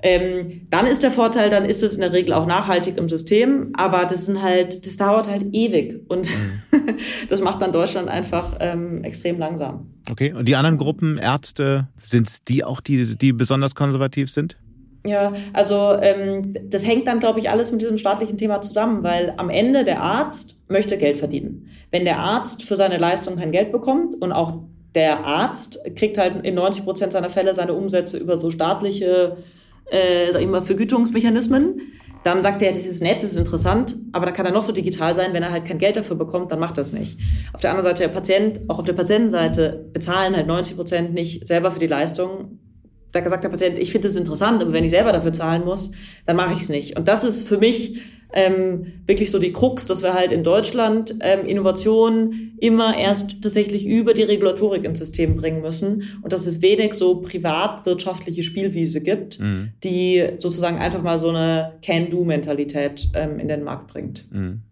Ähm, 0.02 0.62
dann 0.70 0.86
ist 0.86 1.02
der 1.02 1.10
Vorteil, 1.10 1.50
dann 1.50 1.66
ist 1.66 1.82
es 1.82 1.94
in 1.94 2.00
der 2.00 2.12
Regel 2.12 2.32
auch 2.32 2.46
nachhaltig 2.46 2.96
im 2.96 3.08
System, 3.08 3.72
aber 3.74 4.06
das 4.06 4.26
sind 4.26 4.42
halt, 4.42 4.86
das 4.86 4.96
dauert 4.96 5.28
halt 5.28 5.46
ewig 5.52 6.00
und 6.08 6.34
das 7.28 7.42
macht 7.42 7.60
dann 7.60 7.72
Deutschland 7.72 8.08
einfach 8.08 8.56
ähm, 8.60 9.04
extrem 9.04 9.38
langsam. 9.38 9.90
Okay, 10.10 10.32
und 10.32 10.48
die 10.48 10.56
anderen 10.56 10.78
Gruppen, 10.78 11.18
Ärzte, 11.18 11.88
sind 11.96 12.28
es 12.28 12.44
die 12.44 12.64
auch, 12.64 12.80
die, 12.80 13.16
die 13.16 13.32
besonders 13.34 13.74
konservativ 13.74 14.30
sind? 14.30 14.56
Ja, 15.04 15.32
also 15.52 15.96
ähm, 16.00 16.54
das 16.64 16.86
hängt 16.86 17.06
dann, 17.06 17.20
glaube 17.20 17.38
ich, 17.38 17.50
alles 17.50 17.72
mit 17.72 17.80
diesem 17.80 17.98
staatlichen 17.98 18.38
Thema 18.38 18.60
zusammen, 18.60 19.02
weil 19.02 19.34
am 19.36 19.48
Ende 19.50 19.84
der 19.84 20.02
Arzt 20.02 20.70
möchte 20.70 20.98
Geld 20.98 21.16
verdienen. 21.18 21.68
Wenn 21.90 22.04
der 22.04 22.18
Arzt 22.18 22.64
für 22.64 22.76
seine 22.76 22.98
Leistung 22.98 23.36
kein 23.36 23.52
Geld 23.52 23.72
bekommt 23.72 24.14
und 24.20 24.32
auch 24.32 24.62
der 24.94 25.24
Arzt 25.24 25.78
kriegt 25.96 26.18
halt 26.18 26.44
in 26.44 26.54
90 26.54 26.84
Prozent 26.84 27.12
seiner 27.12 27.30
Fälle 27.30 27.54
seine 27.54 27.74
Umsätze 27.74 28.18
über 28.18 28.38
so 28.38 28.50
staatliche 28.50 29.36
äh, 29.90 30.32
sag 30.32 30.40
ich 30.40 30.48
mal, 30.48 30.62
Vergütungsmechanismen. 30.62 31.80
Dann 32.22 32.42
sagt 32.42 32.60
er, 32.62 32.70
das 32.70 32.84
ist 32.84 33.02
nett, 33.02 33.22
das 33.22 33.32
ist 33.32 33.38
interessant, 33.38 33.96
aber 34.12 34.26
dann 34.26 34.34
kann 34.34 34.44
er 34.44 34.52
noch 34.52 34.60
so 34.60 34.72
digital 34.72 35.16
sein, 35.16 35.32
wenn 35.32 35.42
er 35.42 35.52
halt 35.52 35.64
kein 35.64 35.78
Geld 35.78 35.96
dafür 35.96 36.16
bekommt, 36.16 36.52
dann 36.52 36.60
macht 36.60 36.76
es 36.76 36.92
nicht. 36.92 37.18
Auf 37.54 37.62
der 37.62 37.70
anderen 37.70 37.88
Seite 37.88 38.02
der 38.02 38.12
Patient, 38.12 38.60
auch 38.68 38.78
auf 38.78 38.84
der 38.84 38.92
Patientenseite 38.92 39.88
bezahlen 39.92 40.36
halt 40.36 40.46
90 40.46 40.76
Prozent 40.76 41.14
nicht 41.14 41.46
selber 41.46 41.70
für 41.70 41.78
die 41.78 41.86
Leistung. 41.86 42.58
Da 43.12 43.26
sagt 43.26 43.42
der 43.42 43.48
Patient, 43.48 43.78
ich 43.78 43.90
finde 43.90 44.08
es 44.08 44.16
interessant, 44.16 44.60
aber 44.62 44.72
wenn 44.72 44.84
ich 44.84 44.90
selber 44.90 45.12
dafür 45.12 45.32
zahlen 45.32 45.64
muss, 45.64 45.92
dann 46.26 46.36
mache 46.36 46.52
ich 46.52 46.60
es 46.60 46.68
nicht. 46.68 46.98
Und 46.98 47.08
das 47.08 47.24
ist 47.24 47.48
für 47.48 47.56
mich 47.56 47.98
ähm, 48.32 48.92
wirklich 49.06 49.30
so 49.30 49.38
die 49.38 49.52
Krux, 49.52 49.86
dass 49.86 50.02
wir 50.02 50.14
halt 50.14 50.32
in 50.32 50.44
Deutschland 50.44 51.14
ähm, 51.20 51.46
Innovationen 51.46 52.56
immer 52.60 52.96
erst 52.96 53.42
tatsächlich 53.42 53.86
über 53.86 54.14
die 54.14 54.22
Regulatorik 54.22 54.84
ins 54.84 54.98
System 54.98 55.36
bringen 55.36 55.62
müssen 55.62 56.04
und 56.22 56.32
dass 56.32 56.46
es 56.46 56.62
wenig 56.62 56.94
so 56.94 57.20
privatwirtschaftliche 57.20 58.42
Spielwiese 58.42 59.02
gibt, 59.02 59.40
mhm. 59.40 59.70
die 59.82 60.28
sozusagen 60.38 60.78
einfach 60.78 61.02
mal 61.02 61.18
so 61.18 61.30
eine 61.30 61.74
Can-Do-Mentalität 61.82 63.08
ähm, 63.14 63.38
in 63.38 63.48
den 63.48 63.64
Markt 63.64 63.88
bringt. 63.88 64.26
Mhm. 64.32 64.62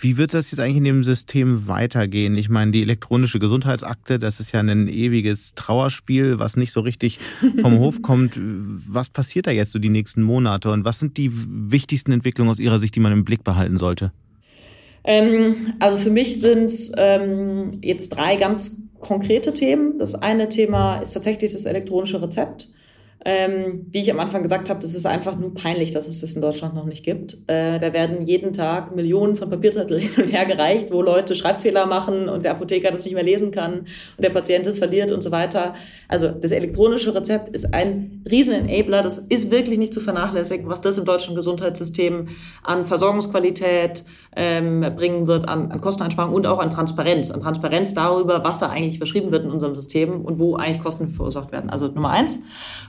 Wie 0.00 0.16
wird 0.16 0.34
das 0.34 0.50
jetzt 0.50 0.60
eigentlich 0.60 0.78
in 0.78 0.84
dem 0.84 1.04
System 1.04 1.68
weitergehen? 1.68 2.36
Ich 2.36 2.48
meine, 2.48 2.72
die 2.72 2.82
elektronische 2.82 3.38
Gesundheitsakte, 3.38 4.18
das 4.18 4.40
ist 4.40 4.52
ja 4.52 4.60
ein 4.60 4.88
ewiges 4.88 5.54
Trauerspiel, 5.54 6.38
was 6.38 6.56
nicht 6.56 6.72
so 6.72 6.80
richtig 6.80 7.18
vom 7.60 7.78
Hof 7.78 8.02
kommt. 8.02 8.38
Was 8.40 9.10
passiert 9.10 9.46
da 9.46 9.50
jetzt 9.50 9.72
so 9.72 9.78
die 9.78 9.88
nächsten 9.88 10.22
Monate 10.22 10.70
und 10.70 10.84
was 10.84 10.98
sind 10.98 11.16
die 11.16 11.30
wichtigsten 11.32 12.12
Entwicklungen 12.12 12.50
aus 12.50 12.58
Ihrer 12.58 12.78
Sicht, 12.78 12.94
die 12.94 13.00
man 13.00 13.12
im 13.12 13.24
Blick 13.24 13.44
behalten 13.44 13.76
sollte? 13.76 14.12
Ähm, 15.04 15.74
also 15.78 15.98
für 15.98 16.10
mich 16.10 16.40
sind 16.40 16.64
es 16.64 16.92
ähm, 16.96 17.70
jetzt 17.82 18.10
drei 18.10 18.36
ganz 18.36 18.82
konkrete 19.00 19.52
Themen. 19.52 19.98
Das 19.98 20.14
eine 20.14 20.48
Thema 20.48 20.98
ist 20.98 21.12
tatsächlich 21.12 21.52
das 21.52 21.64
elektronische 21.64 22.20
Rezept. 22.20 22.68
Ähm, 23.24 23.86
wie 23.90 23.98
ich 23.98 24.12
am 24.12 24.20
Anfang 24.20 24.44
gesagt 24.44 24.70
habe, 24.70 24.80
das 24.80 24.94
ist 24.94 25.04
einfach 25.04 25.36
nur 25.36 25.52
peinlich, 25.52 25.90
dass 25.90 26.06
es 26.06 26.20
das 26.20 26.34
in 26.34 26.42
Deutschland 26.42 26.74
noch 26.74 26.84
nicht 26.84 27.04
gibt. 27.04 27.38
Äh, 27.48 27.80
da 27.80 27.92
werden 27.92 28.24
jeden 28.24 28.52
Tag 28.52 28.94
Millionen 28.94 29.34
von 29.34 29.50
Papierzetteln 29.50 30.00
hin 30.14 30.24
und 30.24 30.30
her 30.30 30.46
gereicht, 30.46 30.92
wo 30.92 31.02
Leute 31.02 31.34
Schreibfehler 31.34 31.86
machen 31.86 32.28
und 32.28 32.44
der 32.44 32.52
Apotheker 32.52 32.92
das 32.92 33.04
nicht 33.04 33.14
mehr 33.14 33.24
lesen 33.24 33.50
kann 33.50 33.80
und 33.80 34.22
der 34.22 34.30
Patient 34.30 34.66
es 34.68 34.78
verliert 34.78 35.10
und 35.10 35.22
so 35.22 35.32
weiter. 35.32 35.74
Also 36.06 36.28
das 36.28 36.52
elektronische 36.52 37.14
Rezept 37.14 37.50
ist 37.54 37.74
ein 37.74 38.22
Riesen-Enabler. 38.30 39.02
Das 39.02 39.18
ist 39.18 39.50
wirklich 39.50 39.78
nicht 39.78 39.92
zu 39.92 40.00
vernachlässigen, 40.00 40.68
was 40.68 40.80
das 40.80 40.96
im 40.96 41.04
deutschen 41.04 41.34
Gesundheitssystem 41.34 42.28
an 42.62 42.86
Versorgungsqualität 42.86 44.04
ähm, 44.36 44.86
bringen 44.94 45.26
wird, 45.26 45.48
an, 45.48 45.72
an 45.72 45.80
Kosteneinsparung 45.80 46.32
und 46.32 46.46
auch 46.46 46.60
an 46.60 46.70
Transparenz. 46.70 47.30
An 47.30 47.40
Transparenz 47.40 47.94
darüber, 47.94 48.44
was 48.44 48.58
da 48.58 48.68
eigentlich 48.68 48.98
verschrieben 48.98 49.32
wird 49.32 49.44
in 49.44 49.50
unserem 49.50 49.74
System 49.74 50.20
und 50.24 50.38
wo 50.38 50.54
eigentlich 50.54 50.82
Kosten 50.82 51.08
verursacht 51.08 51.50
werden. 51.50 51.70
Also 51.70 51.88
Nummer 51.88 52.10
eins. 52.10 52.40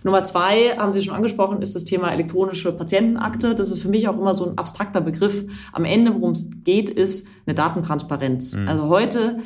Nummer 0.04 0.19
Nummer 0.20 0.26
zwei, 0.26 0.76
haben 0.78 0.92
Sie 0.92 1.02
schon 1.02 1.16
angesprochen, 1.16 1.62
ist 1.62 1.76
das 1.76 1.86
Thema 1.86 2.12
elektronische 2.12 2.74
Patientenakte. 2.74 3.56
Das 3.56 3.72
ist 3.72 3.82
für 3.82 3.88
mich 3.88 4.10
auch 4.10 4.18
immer 4.18 4.34
so 4.34 4.50
ein 4.50 4.58
abstrakter 4.58 5.00
Begriff. 5.00 5.46
Am 5.72 5.86
Ende, 5.86 6.14
worum 6.14 6.32
es 6.32 6.50
geht, 6.66 6.90
ist 6.90 7.30
eine 7.46 7.56
Datentransparenz. 7.56 8.58
Mhm. 8.58 8.68
Also 8.68 8.90
heute 8.90 9.40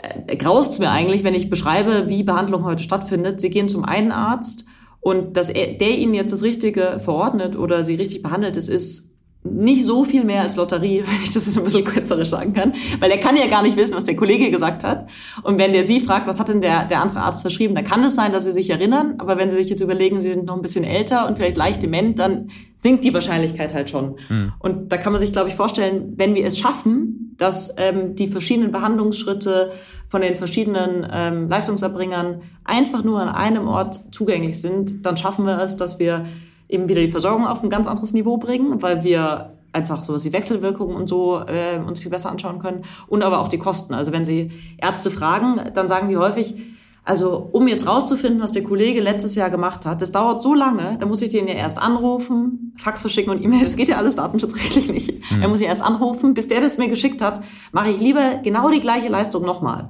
äh, 0.00 0.34
graust 0.36 0.80
mir 0.80 0.90
eigentlich, 0.90 1.24
wenn 1.24 1.34
ich 1.34 1.50
beschreibe, 1.50 2.08
wie 2.08 2.22
Behandlung 2.22 2.64
heute 2.64 2.82
stattfindet. 2.82 3.38
Sie 3.38 3.50
gehen 3.50 3.68
zum 3.68 3.84
einen 3.84 4.10
Arzt 4.10 4.64
und 5.00 5.36
dass 5.36 5.50
er, 5.50 5.74
der 5.74 5.98
Ihnen 5.98 6.14
jetzt 6.14 6.32
das 6.32 6.42
Richtige 6.42 7.00
verordnet 7.00 7.54
oder 7.58 7.84
Sie 7.84 7.96
richtig 7.96 8.22
behandelt, 8.22 8.56
ist, 8.56 8.70
ist 8.70 9.07
nicht 9.52 9.84
so 9.84 10.04
viel 10.04 10.24
mehr 10.24 10.42
als 10.42 10.56
Lotterie, 10.56 11.02
wenn 11.06 11.22
ich 11.22 11.32
das 11.32 11.46
jetzt 11.46 11.58
ein 11.58 11.64
bisschen 11.64 11.84
kürzerisch 11.84 12.28
sagen 12.28 12.52
kann, 12.52 12.72
weil 13.00 13.10
er 13.10 13.18
kann 13.18 13.36
ja 13.36 13.46
gar 13.46 13.62
nicht 13.62 13.76
wissen, 13.76 13.94
was 13.94 14.04
der 14.04 14.16
Kollege 14.16 14.50
gesagt 14.50 14.84
hat. 14.84 15.08
Und 15.42 15.58
wenn 15.58 15.72
der 15.72 15.84
Sie 15.84 16.00
fragt, 16.00 16.26
was 16.26 16.38
hat 16.38 16.48
denn 16.48 16.60
der, 16.60 16.84
der 16.84 17.00
andere 17.00 17.20
Arzt 17.20 17.42
verschrieben, 17.42 17.74
dann 17.74 17.84
kann 17.84 18.02
es 18.04 18.14
sein, 18.14 18.32
dass 18.32 18.44
Sie 18.44 18.52
sich 18.52 18.70
erinnern, 18.70 19.14
aber 19.18 19.36
wenn 19.36 19.50
Sie 19.50 19.56
sich 19.56 19.68
jetzt 19.68 19.80
überlegen, 19.80 20.20
Sie 20.20 20.32
sind 20.32 20.46
noch 20.46 20.56
ein 20.56 20.62
bisschen 20.62 20.84
älter 20.84 21.26
und 21.26 21.36
vielleicht 21.36 21.56
leicht 21.56 21.82
dement, 21.82 22.18
dann 22.18 22.50
sinkt 22.76 23.04
die 23.04 23.12
Wahrscheinlichkeit 23.12 23.74
halt 23.74 23.90
schon. 23.90 24.16
Mhm. 24.28 24.52
Und 24.58 24.92
da 24.92 24.96
kann 24.96 25.12
man 25.12 25.20
sich, 25.20 25.32
glaube 25.32 25.48
ich, 25.48 25.56
vorstellen, 25.56 26.14
wenn 26.16 26.34
wir 26.34 26.46
es 26.46 26.58
schaffen, 26.58 27.34
dass 27.36 27.74
ähm, 27.76 28.14
die 28.14 28.26
verschiedenen 28.26 28.72
Behandlungsschritte 28.72 29.70
von 30.06 30.20
den 30.20 30.36
verschiedenen 30.36 31.06
ähm, 31.10 31.48
Leistungserbringern 31.48 32.42
einfach 32.64 33.04
nur 33.04 33.20
an 33.20 33.28
einem 33.28 33.68
Ort 33.68 34.14
zugänglich 34.14 34.60
sind, 34.60 35.06
dann 35.06 35.16
schaffen 35.16 35.46
wir 35.46 35.58
es, 35.58 35.76
dass 35.76 35.98
wir 35.98 36.26
eben 36.68 36.88
wieder 36.88 37.00
die 37.00 37.10
Versorgung 37.10 37.46
auf 37.46 37.62
ein 37.62 37.70
ganz 37.70 37.86
anderes 37.86 38.12
Niveau 38.12 38.36
bringen, 38.36 38.82
weil 38.82 39.02
wir 39.04 39.54
einfach 39.72 40.04
sowas 40.04 40.24
wie 40.24 40.32
Wechselwirkungen 40.32 40.96
und 40.96 41.08
so 41.08 41.40
äh, 41.40 41.78
uns 41.78 42.00
viel 42.00 42.10
besser 42.10 42.30
anschauen 42.30 42.58
können 42.58 42.82
und 43.06 43.22
aber 43.22 43.40
auch 43.40 43.48
die 43.48 43.58
Kosten. 43.58 43.94
Also 43.94 44.12
wenn 44.12 44.24
Sie 44.24 44.50
Ärzte 44.78 45.10
fragen, 45.10 45.60
dann 45.74 45.88
sagen 45.88 46.08
die 46.08 46.16
häufig, 46.16 46.56
also 47.04 47.48
um 47.52 47.66
jetzt 47.68 47.86
rauszufinden, 47.86 48.42
was 48.42 48.52
der 48.52 48.62
Kollege 48.62 49.00
letztes 49.00 49.34
Jahr 49.34 49.48
gemacht 49.48 49.86
hat, 49.86 50.02
das 50.02 50.12
dauert 50.12 50.42
so 50.42 50.54
lange, 50.54 50.98
da 50.98 51.06
muss 51.06 51.22
ich 51.22 51.30
den 51.30 51.48
ja 51.48 51.54
erst 51.54 51.78
anrufen, 51.78 52.74
Fax 52.76 53.00
verschicken 53.00 53.30
und 53.30 53.42
E-Mail, 53.42 53.62
das 53.62 53.76
geht 53.76 53.88
ja 53.88 53.96
alles 53.96 54.16
datenschutzrechtlich 54.16 54.92
nicht. 54.92 55.32
Mhm. 55.32 55.42
Er 55.42 55.48
muss 55.48 55.60
ich 55.60 55.66
erst 55.66 55.82
anrufen, 55.82 56.34
bis 56.34 56.48
der 56.48 56.60
das 56.60 56.76
mir 56.76 56.88
geschickt 56.88 57.22
hat, 57.22 57.42
mache 57.72 57.88
ich 57.90 58.00
lieber 58.00 58.40
genau 58.42 58.70
die 58.70 58.80
gleiche 58.80 59.08
Leistung 59.08 59.42
nochmal. 59.44 59.88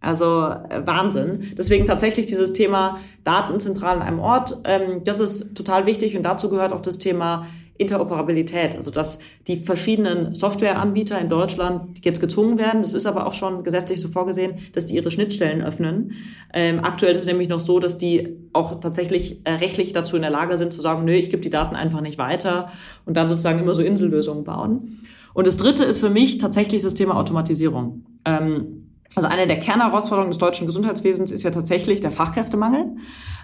Also 0.00 0.46
äh, 0.46 0.82
Wahnsinn. 0.86 1.52
Deswegen 1.56 1.86
tatsächlich 1.86 2.26
dieses 2.26 2.52
Thema 2.52 2.98
Daten 3.24 3.60
zentral 3.60 3.96
an 3.96 4.02
einem 4.02 4.18
Ort, 4.18 4.62
ähm, 4.64 5.02
das 5.04 5.20
ist 5.20 5.54
total 5.54 5.86
wichtig 5.86 6.16
und 6.16 6.22
dazu 6.22 6.48
gehört 6.48 6.72
auch 6.72 6.82
das 6.82 6.98
Thema 6.98 7.46
Interoperabilität, 7.80 8.76
also 8.76 8.90
dass 8.90 9.20
die 9.46 9.56
verschiedenen 9.56 10.34
Softwareanbieter 10.34 11.18
in 11.18 11.30
Deutschland 11.30 12.04
jetzt 12.04 12.20
gezwungen 12.20 12.58
werden, 12.58 12.82
das 12.82 12.92
ist 12.92 13.06
aber 13.06 13.26
auch 13.26 13.32
schon 13.32 13.64
gesetzlich 13.64 14.02
so 14.02 14.08
vorgesehen, 14.08 14.58
dass 14.74 14.84
die 14.84 14.96
ihre 14.96 15.10
Schnittstellen 15.10 15.62
öffnen. 15.62 16.12
Ähm, 16.52 16.80
aktuell 16.82 17.12
ist 17.12 17.20
es 17.20 17.26
nämlich 17.26 17.48
noch 17.48 17.60
so, 17.60 17.80
dass 17.80 17.96
die 17.96 18.36
auch 18.52 18.80
tatsächlich 18.80 19.40
äh, 19.44 19.52
rechtlich 19.52 19.94
dazu 19.94 20.16
in 20.16 20.22
der 20.22 20.30
Lage 20.30 20.58
sind 20.58 20.74
zu 20.74 20.82
sagen, 20.82 21.06
nö, 21.06 21.12
ich 21.12 21.30
gebe 21.30 21.42
die 21.42 21.48
Daten 21.48 21.74
einfach 21.74 22.02
nicht 22.02 22.18
weiter 22.18 22.70
und 23.06 23.16
dann 23.16 23.30
sozusagen 23.30 23.60
immer 23.60 23.74
so 23.74 23.80
Insellösungen 23.80 24.44
bauen. 24.44 24.98
Und 25.32 25.46
das 25.46 25.56
Dritte 25.56 25.84
ist 25.84 26.00
für 26.00 26.10
mich 26.10 26.36
tatsächlich 26.36 26.82
das 26.82 26.94
Thema 26.94 27.16
Automatisierung. 27.16 28.04
Ähm, 28.26 28.89
also 29.16 29.28
eine 29.28 29.46
der 29.46 29.58
Kernherausforderungen 29.58 30.30
des 30.30 30.38
deutschen 30.38 30.66
Gesundheitswesens 30.66 31.32
ist 31.32 31.42
ja 31.42 31.50
tatsächlich 31.50 32.00
der 32.00 32.10
Fachkräftemangel. 32.10 32.96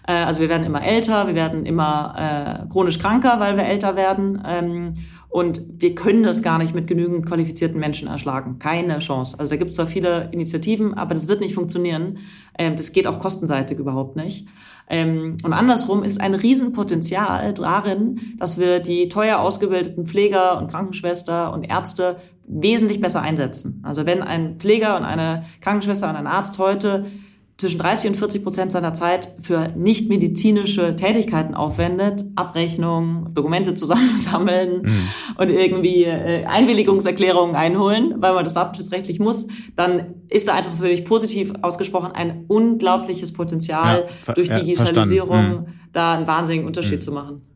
Äh, 0.06 0.12
also 0.12 0.40
wir 0.40 0.48
werden 0.48 0.64
immer 0.64 0.82
älter, 0.82 1.26
wir 1.26 1.34
werden 1.34 1.66
immer 1.66 2.62
äh, 2.64 2.68
chronisch 2.68 2.98
kranker, 2.98 3.40
weil 3.40 3.56
wir 3.56 3.64
älter 3.64 3.96
werden. 3.96 4.42
Ähm, 4.46 4.94
und 5.28 5.60
wir 5.76 5.94
können 5.94 6.22
das 6.22 6.42
gar 6.42 6.56
nicht 6.58 6.74
mit 6.74 6.86
genügend 6.86 7.26
qualifizierten 7.26 7.78
Menschen 7.78 8.08
erschlagen. 8.08 8.58
Keine 8.58 9.00
Chance. 9.00 9.38
Also 9.38 9.50
da 9.50 9.56
gibt 9.56 9.70
es 9.70 9.76
zwar 9.76 9.86
viele 9.86 10.30
Initiativen, 10.32 10.94
aber 10.94 11.14
das 11.14 11.28
wird 11.28 11.40
nicht 11.40 11.54
funktionieren. 11.54 12.18
Ähm, 12.58 12.76
das 12.76 12.92
geht 12.92 13.06
auch 13.06 13.18
kostenseitig 13.18 13.78
überhaupt 13.78 14.16
nicht. 14.16 14.46
Ähm, 14.88 15.36
und 15.42 15.52
andersrum 15.52 16.04
ist 16.04 16.20
ein 16.20 16.34
Riesenpotenzial 16.34 17.52
darin, 17.54 18.20
dass 18.38 18.58
wir 18.58 18.78
die 18.78 19.08
teuer 19.08 19.40
ausgebildeten 19.40 20.06
Pfleger 20.06 20.58
und 20.58 20.70
Krankenschwester 20.70 21.52
und 21.52 21.64
Ärzte 21.64 22.16
wesentlich 22.48 23.00
besser 23.00 23.22
einsetzen. 23.22 23.82
Also 23.84 24.06
wenn 24.06 24.22
ein 24.22 24.58
Pfleger 24.58 24.96
und 24.96 25.04
eine 25.04 25.44
Krankenschwester 25.60 26.08
und 26.08 26.16
ein 26.16 26.26
Arzt 26.26 26.58
heute 26.58 27.06
zwischen 27.58 27.78
30 27.78 28.10
und 28.10 28.16
40 28.16 28.42
Prozent 28.44 28.72
seiner 28.72 28.92
Zeit 28.92 29.30
für 29.40 29.68
nicht 29.76 30.10
medizinische 30.10 30.94
Tätigkeiten 30.94 31.54
aufwendet, 31.54 32.22
Abrechnungen, 32.34 33.32
Dokumente 33.34 33.72
zusammensammeln 33.74 34.82
mhm. 34.82 35.08
und 35.38 35.48
irgendwie 35.48 36.04
äh, 36.04 36.44
Einwilligungserklärungen 36.44 37.56
einholen, 37.56 38.14
weil 38.18 38.34
man 38.34 38.44
das 38.44 38.52
datenschutzrechtlich 38.52 39.20
muss, 39.20 39.48
dann 39.74 40.16
ist 40.28 40.48
da 40.48 40.54
einfach 40.54 40.74
für 40.74 40.84
mich 40.84 41.06
positiv 41.06 41.54
ausgesprochen 41.62 42.12
ein 42.12 42.44
unglaubliches 42.46 43.32
Potenzial 43.32 44.06
ja, 44.26 44.34
durch 44.34 44.50
Digitalisierung 44.50 45.48
mhm. 45.48 45.66
da 45.92 46.12
einen 46.12 46.26
wahnsinnigen 46.26 46.66
Unterschied 46.66 46.96
mhm. 46.96 47.02
zu 47.02 47.12
machen. 47.12 47.55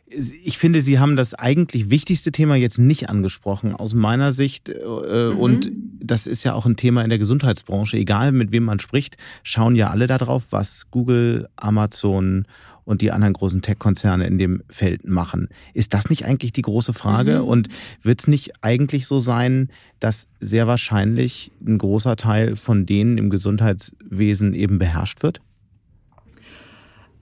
Ich 0.08 0.58
finde, 0.58 0.82
Sie 0.82 0.98
haben 0.98 1.16
das 1.16 1.36
eigentlich 1.36 1.92
wichtigste 1.92 2.32
Thema 2.32 2.56
jetzt 2.56 2.80
nicht 2.80 3.12
angesprochen, 3.12 3.76
aus 3.76 3.94
meiner 3.94 4.32
Sicht. 4.32 4.70
Äh, 4.70 5.30
mhm. 5.30 5.38
Und 5.38 5.72
das 6.00 6.26
ist 6.26 6.44
ja 6.44 6.56
auch 6.56 6.66
ein 6.66 6.78
Thema 6.78 7.04
in 7.04 7.12
der 7.12 7.20
Gesundheitsbranche. 7.20 7.98
Egal 7.98 8.32
mit 8.32 8.52
wem 8.52 8.64
man 8.64 8.80
spricht, 8.80 9.18
schauen 9.44 9.76
ja 9.76 9.92
alle 9.92 10.08
darauf, 10.08 10.52
was 10.52 10.90
Google, 10.90 11.48
Amazon 11.58 12.48
und 12.86 13.02
die 13.02 13.12
anderen 13.12 13.34
großen 13.34 13.62
Tech-Konzerne 13.62 14.26
in 14.26 14.38
dem 14.38 14.64
Feld 14.70 15.08
machen. 15.08 15.50
Ist 15.74 15.94
das 15.94 16.10
nicht 16.10 16.26
eigentlich 16.26 16.54
die 16.54 16.62
große 16.62 16.94
Frage? 16.94 17.42
Mhm. 17.42 17.48
Und 17.48 17.68
wird 18.02 18.22
es 18.22 18.28
nicht 18.28 18.54
eigentlich 18.62 19.08
so 19.08 19.20
sein, 19.20 19.70
dass 20.00 20.28
sehr 20.40 20.68
wahrscheinlich 20.68 21.52
ein 21.66 21.78
großer 21.78 22.16
Teil 22.16 22.56
von 22.56 22.86
denen 22.86 23.18
im 23.18 23.30
Gesundheitswesen 23.30 24.54
eben 24.54 24.80
beherrscht 24.80 25.24
wird? 25.24 25.42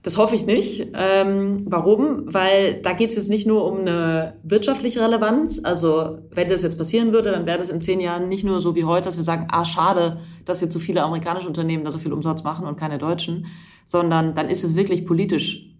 Das 0.04 0.18
hoffe 0.18 0.36
ich 0.36 0.44
nicht. 0.44 0.88
Ähm, 0.92 1.64
warum? 1.66 2.24
Weil 2.26 2.74
da 2.82 2.92
geht 2.92 3.08
es 3.08 3.16
jetzt 3.16 3.30
nicht 3.30 3.46
nur 3.46 3.64
um 3.64 3.80
eine 3.80 4.34
wirtschaftliche 4.42 5.00
Relevanz. 5.00 5.64
Also 5.64 6.18
wenn 6.30 6.50
das 6.50 6.60
jetzt 6.62 6.76
passieren 6.76 7.14
würde, 7.14 7.30
dann 7.30 7.46
wäre 7.46 7.56
das 7.56 7.70
in 7.70 7.80
zehn 7.80 8.00
Jahren 8.00 8.28
nicht 8.28 8.44
nur 8.44 8.60
so 8.60 8.74
wie 8.74 8.84
heute, 8.84 9.06
dass 9.06 9.16
wir 9.16 9.22
sagen, 9.22 9.48
ah 9.50 9.64
schade, 9.64 10.18
dass 10.44 10.60
jetzt 10.60 10.74
so 10.74 10.78
viele 10.78 11.02
amerikanische 11.02 11.46
Unternehmen 11.46 11.84
da 11.84 11.90
so 11.90 11.98
viel 11.98 12.12
Umsatz 12.12 12.44
machen 12.44 12.66
und 12.66 12.76
keine 12.76 12.98
deutschen, 12.98 13.46
sondern 13.86 14.34
dann 14.34 14.50
ist 14.50 14.62
es 14.62 14.76
wirklich 14.76 15.06
politisch 15.06 15.70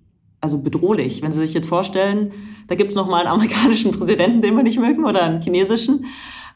also 0.40 0.62
bedrohlich. 0.62 1.20
Wenn 1.20 1.32
Sie 1.32 1.40
sich 1.40 1.52
jetzt 1.52 1.68
vorstellen, 1.68 2.32
da 2.66 2.76
gibt 2.76 2.92
es 2.92 2.96
noch 2.96 3.06
mal 3.06 3.20
einen 3.20 3.28
amerikanischen 3.28 3.92
Präsidenten, 3.98 4.40
den 4.40 4.56
wir 4.56 4.62
nicht 4.62 4.80
mögen, 4.80 5.04
oder 5.04 5.22
einen 5.22 5.42
chinesischen 5.42 6.06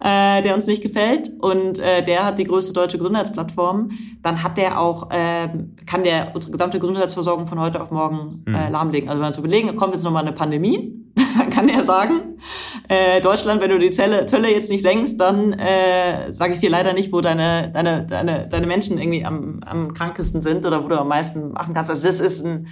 äh, 0.00 0.42
der 0.42 0.54
uns 0.54 0.66
nicht 0.66 0.82
gefällt 0.82 1.30
und 1.40 1.78
äh, 1.78 2.04
der 2.04 2.24
hat 2.24 2.38
die 2.38 2.44
größte 2.44 2.72
deutsche 2.72 2.98
Gesundheitsplattform, 2.98 3.90
dann 4.22 4.42
hat 4.42 4.56
der 4.56 4.80
auch, 4.80 5.10
äh, 5.10 5.48
kann 5.86 6.04
der 6.04 6.32
unsere 6.34 6.52
gesamte 6.52 6.78
Gesundheitsversorgung 6.78 7.46
von 7.46 7.58
heute 7.58 7.80
auf 7.80 7.90
morgen 7.90 8.44
äh, 8.46 8.50
mhm. 8.50 8.72
lahmlegen. 8.72 9.08
Also 9.08 9.18
wenn 9.18 9.24
wir 9.24 9.28
uns 9.28 9.38
überlegen, 9.38 9.74
kommt 9.76 9.94
jetzt 9.94 10.04
nochmal 10.04 10.22
eine 10.22 10.32
Pandemie, 10.32 10.94
dann 11.38 11.50
kann 11.50 11.68
er 11.68 11.82
sagen, 11.82 12.38
äh, 12.88 13.20
Deutschland, 13.20 13.60
wenn 13.60 13.70
du 13.70 13.78
die 13.78 13.90
Zelle, 13.90 14.26
Zölle 14.26 14.52
jetzt 14.52 14.70
nicht 14.70 14.82
senkst, 14.82 15.20
dann 15.20 15.52
äh, 15.54 16.32
sage 16.32 16.54
ich 16.54 16.60
dir 16.60 16.70
leider 16.70 16.92
nicht, 16.92 17.12
wo 17.12 17.20
deine, 17.20 17.70
deine, 17.72 18.06
deine, 18.06 18.48
deine 18.48 18.66
Menschen 18.66 18.98
irgendwie 18.98 19.24
am, 19.24 19.60
am 19.66 19.94
krankesten 19.94 20.40
sind 20.40 20.64
oder 20.64 20.84
wo 20.84 20.88
du 20.88 20.98
am 20.98 21.08
meisten 21.08 21.52
machen 21.52 21.74
kannst. 21.74 21.90
Also 21.90 22.06
das 22.06 22.20
ist 22.20 22.46
ein, 22.46 22.68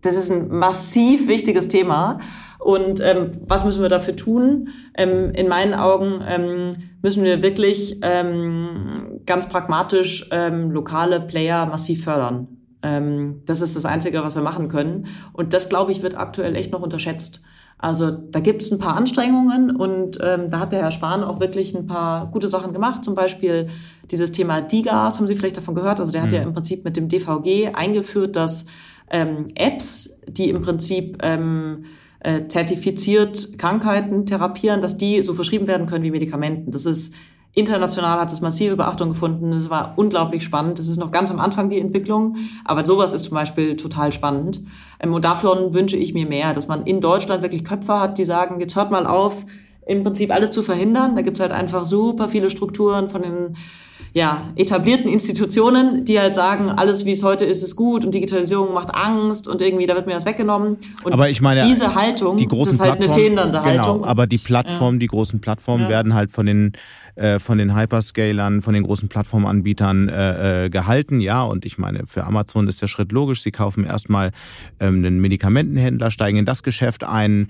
das 0.00 0.14
ist 0.16 0.30
ein 0.30 0.48
massiv 0.48 1.26
wichtiges 1.26 1.66
Thema. 1.66 2.20
Und 2.58 3.00
ähm, 3.00 3.32
was 3.46 3.64
müssen 3.64 3.82
wir 3.82 3.88
dafür 3.88 4.16
tun? 4.16 4.68
Ähm, 4.94 5.32
in 5.34 5.48
meinen 5.48 5.74
Augen 5.74 6.22
ähm, 6.26 6.76
müssen 7.02 7.24
wir 7.24 7.42
wirklich 7.42 7.98
ähm, 8.02 9.20
ganz 9.26 9.48
pragmatisch 9.48 10.28
ähm, 10.32 10.70
lokale 10.70 11.20
Player 11.20 11.66
massiv 11.66 12.04
fördern. 12.04 12.48
Ähm, 12.82 13.42
das 13.44 13.60
ist 13.60 13.76
das 13.76 13.84
Einzige, 13.84 14.22
was 14.22 14.34
wir 14.34 14.42
machen 14.42 14.68
können. 14.68 15.06
Und 15.32 15.52
das, 15.52 15.68
glaube 15.68 15.92
ich, 15.92 16.02
wird 16.02 16.16
aktuell 16.16 16.56
echt 16.56 16.72
noch 16.72 16.82
unterschätzt. 16.82 17.42
Also 17.78 18.10
da 18.10 18.40
gibt 18.40 18.62
es 18.62 18.72
ein 18.72 18.78
paar 18.78 18.96
Anstrengungen 18.96 19.76
und 19.76 20.18
ähm, 20.22 20.50
da 20.50 20.60
hat 20.60 20.72
der 20.72 20.80
Herr 20.80 20.90
Spahn 20.90 21.22
auch 21.22 21.40
wirklich 21.40 21.76
ein 21.76 21.86
paar 21.86 22.30
gute 22.30 22.48
Sachen 22.48 22.72
gemacht. 22.72 23.04
Zum 23.04 23.14
Beispiel 23.14 23.68
dieses 24.10 24.32
Thema 24.32 24.62
DIGAS, 24.62 25.18
haben 25.18 25.26
Sie 25.26 25.34
vielleicht 25.34 25.58
davon 25.58 25.74
gehört? 25.74 26.00
Also 26.00 26.10
der 26.10 26.22
hat 26.22 26.32
ja 26.32 26.40
mhm. 26.40 26.48
im 26.48 26.54
Prinzip 26.54 26.84
mit 26.84 26.96
dem 26.96 27.08
DVG 27.08 27.74
eingeführt, 27.74 28.34
dass 28.34 28.66
ähm, 29.10 29.46
Apps, 29.54 30.20
die 30.26 30.48
im 30.48 30.62
Prinzip 30.62 31.18
ähm, 31.22 31.84
äh, 32.20 32.46
zertifiziert 32.48 33.58
Krankheiten 33.58 34.26
therapieren, 34.26 34.82
dass 34.82 34.98
die 34.98 35.22
so 35.22 35.34
verschrieben 35.34 35.66
werden 35.66 35.86
können 35.86 36.04
wie 36.04 36.10
Medikamenten. 36.10 36.70
Das 36.70 36.86
ist 36.86 37.14
international 37.56 38.20
hat 38.20 38.30
es 38.30 38.42
massive 38.42 38.76
Beachtung 38.76 39.08
gefunden. 39.08 39.50
Das 39.50 39.70
war 39.70 39.94
unglaublich 39.96 40.44
spannend. 40.44 40.78
Das 40.78 40.86
ist 40.86 40.98
noch 40.98 41.10
ganz 41.10 41.30
am 41.30 41.40
Anfang 41.40 41.70
die 41.70 41.80
Entwicklung, 41.80 42.36
aber 42.64 42.84
sowas 42.84 43.14
ist 43.14 43.24
zum 43.24 43.34
Beispiel 43.34 43.76
total 43.76 44.12
spannend. 44.12 44.62
Ähm, 45.00 45.12
und 45.12 45.24
dafür 45.24 45.72
wünsche 45.72 45.96
ich 45.96 46.14
mir 46.14 46.26
mehr, 46.26 46.52
dass 46.54 46.68
man 46.68 46.84
in 46.84 47.00
Deutschland 47.00 47.42
wirklich 47.42 47.64
Köpfe 47.64 47.98
hat, 47.98 48.18
die 48.18 48.24
sagen, 48.26 48.60
jetzt 48.60 48.76
hört 48.76 48.90
mal 48.90 49.06
auf, 49.06 49.46
im 49.86 50.04
Prinzip 50.04 50.32
alles 50.32 50.50
zu 50.50 50.62
verhindern. 50.62 51.16
Da 51.16 51.22
gibt 51.22 51.38
es 51.38 51.40
halt 51.40 51.52
einfach 51.52 51.84
super 51.86 52.28
viele 52.28 52.50
Strukturen 52.50 53.08
von 53.08 53.22
den 53.22 53.56
ja, 54.16 54.44
etablierten 54.56 55.12
Institutionen, 55.12 56.06
die 56.06 56.18
halt 56.18 56.34
sagen, 56.34 56.70
alles 56.70 57.04
wie 57.04 57.10
es 57.10 57.22
heute 57.22 57.44
ist, 57.44 57.62
ist 57.62 57.76
gut 57.76 58.02
und 58.02 58.14
Digitalisierung 58.14 58.72
macht 58.72 58.94
Angst 58.94 59.46
und 59.46 59.60
irgendwie 59.60 59.84
da 59.84 59.94
wird 59.94 60.06
mir 60.06 60.14
was 60.14 60.24
weggenommen. 60.24 60.78
Und 61.04 61.12
aber 61.12 61.28
ich 61.28 61.42
meine, 61.42 61.60
diese 61.60 61.94
Haltung, 61.94 62.38
die 62.38 62.46
großen 62.46 62.64
das 62.64 62.74
ist 62.76 62.80
halt 62.80 63.02
eine 63.02 63.12
fehlende 63.12 63.42
genau, 63.42 63.62
Haltung. 63.62 64.04
Aber 64.06 64.26
die 64.26 64.38
Plattformen, 64.38 64.96
ja. 64.96 65.00
die 65.00 65.06
großen 65.08 65.40
Plattformen 65.42 65.82
ja. 65.82 65.90
werden 65.90 66.14
halt 66.14 66.30
von 66.30 66.46
den 66.46 66.72
äh, 67.16 67.38
von 67.38 67.58
den 67.58 67.74
Hyperscalern, 67.74 68.62
von 68.62 68.74
den 68.74 68.82
großen 68.82 69.08
Plattformanbietern 69.08 70.08
äh, 70.08 70.66
äh, 70.66 70.70
gehalten, 70.70 71.20
ja. 71.20 71.42
Und 71.42 71.64
ich 71.64 71.78
meine, 71.78 72.06
für 72.06 72.24
Amazon 72.24 72.68
ist 72.68 72.82
der 72.82 72.88
Schritt 72.88 73.10
logisch. 73.10 73.42
Sie 73.42 73.50
kaufen 73.50 73.84
erstmal 73.84 74.32
ähm, 74.80 74.96
einen 74.96 75.20
Medikamentenhändler, 75.20 76.10
steigen 76.10 76.38
in 76.38 76.44
das 76.44 76.62
Geschäft 76.62 77.04
ein, 77.04 77.48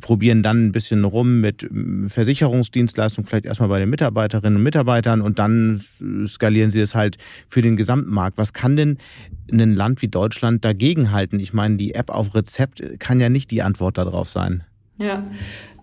probieren 0.00 0.42
dann 0.42 0.66
ein 0.66 0.72
bisschen 0.72 1.04
rum 1.04 1.40
mit 1.40 1.62
ähm, 1.62 2.08
Versicherungsdienstleistungen, 2.08 3.26
vielleicht 3.26 3.46
erstmal 3.46 3.68
bei 3.68 3.78
den 3.78 3.88
Mitarbeiterinnen 3.88 4.56
und 4.56 4.62
Mitarbeitern 4.64 5.20
und 5.20 5.38
dann 5.38 5.80
skalieren 6.26 6.70
sie 6.70 6.80
es 6.80 6.94
halt 6.94 7.18
für 7.48 7.62
den 7.62 7.76
gesamten 7.76 8.10
Markt. 8.10 8.36
Was 8.36 8.52
kann 8.52 8.76
denn 8.76 8.98
ein 9.52 9.74
Land 9.74 10.02
wie 10.02 10.08
Deutschland 10.08 10.64
dagegenhalten? 10.64 11.40
Ich 11.40 11.52
meine, 11.52 11.76
die 11.76 11.94
App 11.94 12.10
auf 12.10 12.34
Rezept 12.34 12.82
kann 12.98 13.20
ja 13.20 13.28
nicht 13.28 13.50
die 13.50 13.62
Antwort 13.62 13.96
darauf 13.96 14.28
sein. 14.28 14.64
Ja, 14.98 15.24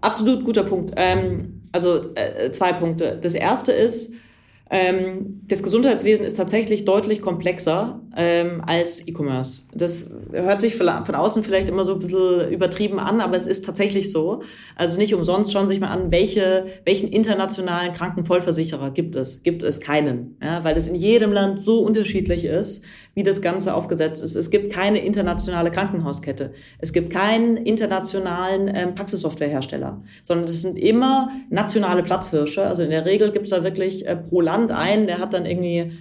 absolut 0.01 0.43
guter 0.43 0.63
Punkt. 0.63 0.93
Ähm, 0.95 1.61
also 1.71 2.01
äh, 2.15 2.51
zwei 2.51 2.73
Punkte. 2.73 3.17
Das 3.21 3.33
erste 3.33 3.71
ist, 3.71 4.15
ähm, 4.69 5.41
das 5.47 5.63
Gesundheitswesen 5.63 6.25
ist 6.25 6.37
tatsächlich 6.37 6.85
deutlich 6.85 7.21
komplexer 7.21 8.01
ähm, 8.15 8.61
als 8.65 9.07
E-Commerce. 9.07 9.63
Das 9.73 10.13
hört 10.31 10.61
sich 10.61 10.75
von 10.75 10.87
außen 10.87 11.43
vielleicht 11.43 11.67
immer 11.67 11.83
so 11.83 11.93
ein 11.93 11.99
bisschen 11.99 12.49
übertrieben 12.49 12.99
an, 12.99 13.19
aber 13.19 13.35
es 13.35 13.45
ist 13.45 13.65
tatsächlich 13.65 14.11
so. 14.11 14.41
Also 14.75 14.97
nicht 14.97 15.13
umsonst 15.13 15.51
schauen 15.51 15.67
Sie 15.67 15.73
sich 15.73 15.81
mal 15.81 15.89
an, 15.89 16.11
welche, 16.11 16.65
welchen 16.85 17.09
internationalen 17.09 17.93
Krankenvollversicherer 17.93 18.91
gibt 18.91 19.15
es? 19.15 19.43
Gibt 19.43 19.63
es 19.63 19.81
keinen, 19.81 20.37
ja, 20.41 20.63
weil 20.63 20.77
es 20.77 20.87
in 20.87 20.95
jedem 20.95 21.33
Land 21.33 21.59
so 21.59 21.79
unterschiedlich 21.79 22.45
ist, 22.45 22.85
wie 23.15 23.23
das 23.23 23.41
Ganze 23.41 23.73
aufgesetzt 23.73 24.23
ist. 24.23 24.35
Es 24.35 24.49
gibt 24.49 24.71
keine 24.71 24.99
internationale 24.99 25.71
Krankenhauskette. 25.71 26.53
Es 26.79 26.93
gibt 26.93 27.11
keinen 27.11 27.57
internationalen 27.57 28.71
ähm, 28.73 28.95
Praxissoftwarehersteller, 28.95 30.03
sondern 30.21 30.45
es 30.45 30.61
sind 30.61 30.77
immer 30.77 31.31
nationale 31.49 32.03
Platzhirsche. 32.03 32.65
Also 32.65 32.83
in 32.83 32.89
der 32.91 33.05
Regel 33.05 33.31
gibt 33.31 33.45
es 33.45 33.51
da 33.51 33.63
wirklich 33.63 34.07
äh, 34.07 34.15
pro 34.15 34.41
Land 34.41 34.71
einen, 34.71 35.07
der 35.07 35.19
hat 35.19 35.33
dann 35.33 35.45
irgendwie 35.45 35.91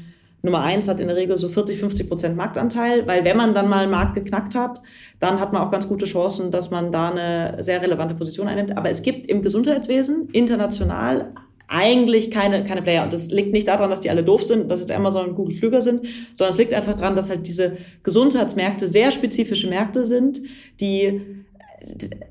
Nummer 0.45 0.61
eins 0.61 0.89
hat 0.89 1.01
in 1.01 1.09
der 1.09 1.17
Regel 1.17 1.37
so 1.37 1.49
40, 1.49 1.79
50 1.79 2.09
Prozent 2.09 2.37
Marktanteil, 2.37 3.07
weil 3.07 3.25
wenn 3.25 3.37
man 3.37 3.55
dann 3.55 3.69
mal 3.69 3.83
einen 3.83 3.91
Markt 3.91 4.15
geknackt 4.15 4.55
hat, 4.55 4.83
dann 5.19 5.41
hat 5.41 5.53
man 5.53 5.63
auch 5.63 5.71
ganz 5.71 5.89
gute 5.89 6.05
Chancen, 6.05 6.51
dass 6.51 6.71
man 6.71 6.93
da 6.93 7.11
eine 7.11 7.63
sehr 7.65 7.81
relevante 7.81 8.15
Position 8.15 8.47
einnimmt. 8.47 8.77
Aber 8.77 8.91
es 8.91 9.03
gibt 9.03 9.27
im 9.27 9.43
Gesundheitswesen 9.43 10.29
international 10.33 11.33
eigentlich 11.67 12.31
keine, 12.31 12.63
keine 12.65 12.83
Player. 12.83 13.05
Und 13.05 13.13
das 13.13 13.31
liegt 13.31 13.53
nicht 13.53 13.69
daran, 13.69 13.89
dass 13.89 14.01
die 14.01 14.11
alle 14.11 14.23
doof 14.23 14.43
sind, 14.43 14.71
dass 14.71 14.81
jetzt 14.81 14.93
Amazon 14.93 15.29
und 15.29 15.35
Google 15.35 15.57
Flüger 15.57 15.81
sind, 15.81 16.03
sondern 16.35 16.53
es 16.53 16.59
liegt 16.59 16.75
einfach 16.75 16.95
daran, 16.95 17.17
dass 17.17 17.31
halt 17.31 17.47
diese 17.47 17.79
Gesundheitsmärkte 18.03 18.87
sehr 18.87 19.11
spezifische 19.11 19.69
Märkte 19.69 20.05
sind, 20.05 20.43
die 20.81 21.23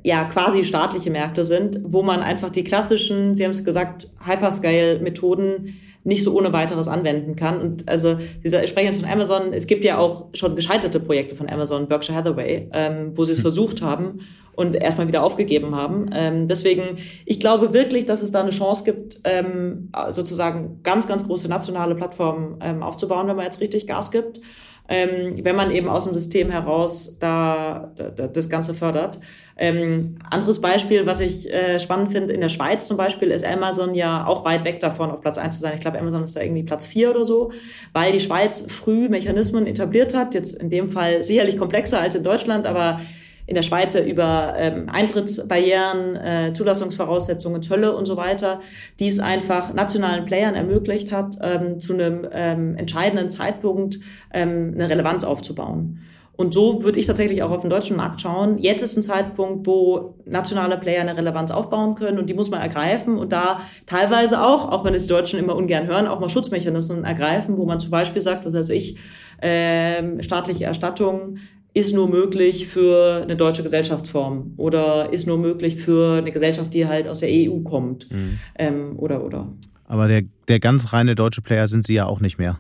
ja 0.04 0.26
quasi 0.26 0.64
staatliche 0.64 1.10
Märkte 1.10 1.44
sind, 1.44 1.82
wo 1.84 2.04
man 2.04 2.22
einfach 2.22 2.50
die 2.50 2.64
klassischen, 2.64 3.36
Sie 3.36 3.44
haben 3.44 3.52
es 3.52 3.64
gesagt, 3.64 4.08
Hyperscale-Methoden 4.24 5.76
nicht 6.04 6.24
so 6.24 6.38
ohne 6.38 6.52
weiteres 6.52 6.88
anwenden 6.88 7.36
kann. 7.36 7.62
Und 7.62 7.88
also 7.88 8.18
dieser, 8.44 8.64
ich 8.64 8.70
spreche 8.70 8.88
jetzt 8.88 9.00
von 9.00 9.10
Amazon, 9.10 9.54
es 9.54 9.68
gibt 9.68 9.86
ja 9.86 9.98
auch 9.98 10.28
schon 10.34 10.56
gescheiterte 10.56 11.00
Projekte 11.00 11.36
von 11.36 11.50
Amazon, 11.50 11.88
Berkshire 11.88 12.18
Hathaway, 12.18 12.70
ähm, 12.74 13.12
wo 13.16 13.24
sie 13.24 13.32
es 13.32 13.38
hm. 13.40 13.44
versucht 13.44 13.82
haben 13.82 14.20
und 14.56 14.76
erstmal 14.76 15.08
wieder 15.08 15.24
aufgegeben 15.24 15.76
haben. 15.76 16.10
Ähm, 16.14 16.48
deswegen, 16.48 16.98
ich 17.26 17.40
glaube 17.40 17.74
wirklich, 17.74 18.06
dass 18.06 18.22
es 18.22 18.32
da 18.32 18.42
eine 18.42 18.52
Chance 18.52 18.84
gibt, 18.84 19.22
ähm, 19.24 19.92
sozusagen 20.10 20.80
ganz, 20.84 21.08
ganz 21.08 21.26
große 21.26 21.48
nationale 21.48 21.96
Plattformen 21.96 22.60
ähm, 22.62 22.84
aufzubauen, 22.84 23.28
wenn 23.28 23.36
man 23.36 23.46
jetzt 23.46 23.62
richtig 23.62 23.88
Gas 23.88 24.12
gibt. 24.12 24.42
Ähm, 24.90 25.36
wenn 25.44 25.56
man 25.56 25.72
eben 25.72 25.88
aus 25.88 26.04
dem 26.04 26.14
System 26.14 26.50
heraus 26.50 27.18
da, 27.20 27.92
da 27.96 28.28
das 28.28 28.50
Ganze 28.50 28.74
fördert. 28.74 29.20
Ähm, 29.56 30.18
anderes 30.30 30.60
Beispiel, 30.60 31.06
was 31.06 31.20
ich 31.20 31.52
äh, 31.54 31.80
spannend 31.80 32.12
finde, 32.12 32.34
in 32.34 32.42
der 32.42 32.50
Schweiz 32.50 32.88
zum 32.88 32.98
Beispiel 32.98 33.32
ist 33.32 33.46
Amazon 33.46 33.96
ja 33.96 34.26
auch 34.26 34.44
weit 34.46 34.66
weg 34.66 34.80
davon, 34.80 35.12
auf 35.12 35.22
Platz 35.22 35.38
eins 35.38 35.56
zu 35.56 35.62
sein. 35.62 35.74
Ich 35.76 35.82
glaube, 35.82 36.00
Amazon 36.00 36.24
ist 36.24 36.36
da 36.36 36.42
irgendwie 36.42 36.64
Platz 36.64 36.86
vier 36.86 37.12
oder 37.12 37.24
so, 37.24 37.52
weil 37.94 38.12
die 38.12 38.20
Schweiz 38.20 38.66
früh 38.70 39.10
Mechanismen 39.10 39.68
etabliert 39.68 40.16
hat, 40.16 40.34
jetzt 40.34 40.62
in 40.62 40.70
dem 40.70 40.90
Fall 40.90 41.24
sicherlich 41.24 41.58
komplexer 41.58 42.00
als 42.00 42.16
in 42.16 42.24
Deutschland, 42.24 42.66
aber 42.66 43.00
in 43.46 43.56
der 43.56 43.62
Schweiz 43.62 43.96
über 43.96 44.54
ähm, 44.58 44.88
Eintrittsbarrieren, 44.90 46.16
äh, 46.16 46.54
Zulassungsvoraussetzungen, 46.54 47.62
Zölle 47.62 47.96
und 47.96 48.06
so 48.06 48.16
weiter, 48.16 48.62
die 49.00 49.08
es 49.08 49.20
einfach 49.20 49.74
nationalen 49.74 50.26
Playern 50.26 50.56
ermöglicht 50.56 51.12
hat, 51.12 51.38
ähm, 51.42 51.80
zu 51.80 51.94
einem 51.94 52.28
ähm, 52.32 52.76
entscheidenden 52.78 53.30
Zeitpunkt 53.30 54.00
ähm, 54.34 54.72
eine 54.76 54.90
Relevanz 54.90 55.24
aufzubauen. 55.24 56.00
Und 56.36 56.54
so 56.54 56.84
würde 56.84 57.00
ich 57.00 57.06
tatsächlich 57.06 57.44
auch 57.44 57.52
auf 57.52 57.62
den 57.62 57.70
deutschen 57.70 57.96
Markt 57.96 58.22
schauen. 58.22 58.58
Jetzt 58.58 58.82
ist 58.82 58.98
ein 58.98 59.04
Zeitpunkt, 59.04 59.68
wo 59.68 60.16
nationale 60.26 60.80
Player 60.80 61.02
eine 61.02 61.16
Relevanz 61.16 61.52
aufbauen 61.52 61.94
können 61.94 62.18
und 62.18 62.28
die 62.28 62.34
muss 62.34 62.50
man 62.50 62.60
ergreifen 62.60 63.20
und 63.20 63.32
da 63.32 63.62
teilweise 63.86 64.42
auch, 64.44 64.72
auch 64.72 64.84
wenn 64.84 64.96
es 64.96 65.04
die 65.04 65.10
Deutschen 65.10 65.38
immer 65.38 65.56
ungern 65.56 65.86
hören, 65.86 66.08
auch 66.08 66.20
mal 66.20 66.30
Schutzmechanismen 66.30 67.04
ergreifen, 67.04 67.58
wo 67.58 67.66
man 67.66 67.80
zum 67.80 67.92
Beispiel 67.92 68.22
sagt, 68.22 68.46
was 68.46 68.56
weiß 68.56 68.72
ich, 68.72 68.98
äh, 69.42 70.24
staatliche 70.24 70.66
Erstattung 70.66 71.38
ist 71.74 71.94
nur 71.94 72.08
möglich 72.08 72.68
für 72.68 73.24
eine 73.24 73.36
deutsche 73.36 73.64
Gesellschaftsform 73.64 74.54
oder 74.58 75.12
ist 75.12 75.26
nur 75.26 75.38
möglich 75.38 75.78
für 75.78 76.18
eine 76.18 76.32
Gesellschaft, 76.32 76.74
die 76.74 76.88
halt 76.88 77.08
aus 77.08 77.20
der 77.20 77.30
EU 77.32 77.60
kommt. 77.62 78.12
Mhm. 78.12 78.40
Ähm, 78.58 78.94
oder, 78.98 79.24
oder. 79.24 79.52
Aber 79.86 80.08
der, 80.08 80.22
der 80.48 80.60
ganz 80.60 80.94
reine 80.94 81.16
deutsche 81.16 81.42
Player 81.42 81.68
sind 81.68 81.86
Sie 81.86 81.96
ja 81.96 82.06
auch 82.06 82.20
nicht 82.20 82.38
mehr. 82.38 82.60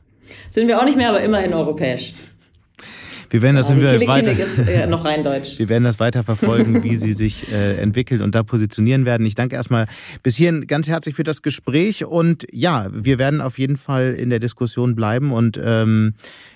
Sind 0.49 0.67
wir 0.67 0.80
auch 0.80 0.86
nicht 0.86 0.97
mehr, 0.97 1.10
aber 1.10 1.21
immerhin 1.21 1.54
europäisch. 1.54 2.13
Wir 3.33 3.41
werden 3.41 3.55
das, 3.55 3.69
ja, 3.69 3.81
wir 3.81 4.07
weiter, 4.07 4.31
ist 4.31 4.59
äh, 4.59 4.85
noch 4.85 5.05
rein 5.05 5.23
deutsch. 5.23 5.57
Wir 5.57 5.67
werden 5.67 5.85
das 5.85 5.99
weiter 5.99 6.21
verfolgen, 6.21 6.83
wie 6.83 6.95
sie 6.95 7.13
sich 7.13 7.51
äh, 7.51 7.77
entwickelt 7.77 8.21
und 8.21 8.35
da 8.35 8.43
positionieren 8.43 9.05
werden. 9.05 9.25
Ich 9.25 9.33
danke 9.33 9.55
erstmal 9.55 9.87
bis 10.21 10.35
hierhin 10.35 10.67
ganz 10.67 10.87
herzlich 10.87 11.15
für 11.15 11.23
das 11.23 11.41
Gespräch 11.41 12.05
und 12.05 12.45
ja, 12.51 12.89
wir 12.91 13.17
werden 13.17 13.41
auf 13.41 13.57
jeden 13.57 13.77
Fall 13.77 14.13
in 14.13 14.29
der 14.29 14.37
Diskussion 14.37 14.93
bleiben 14.93 15.31
und 15.31 15.59
ähm, 15.63 16.13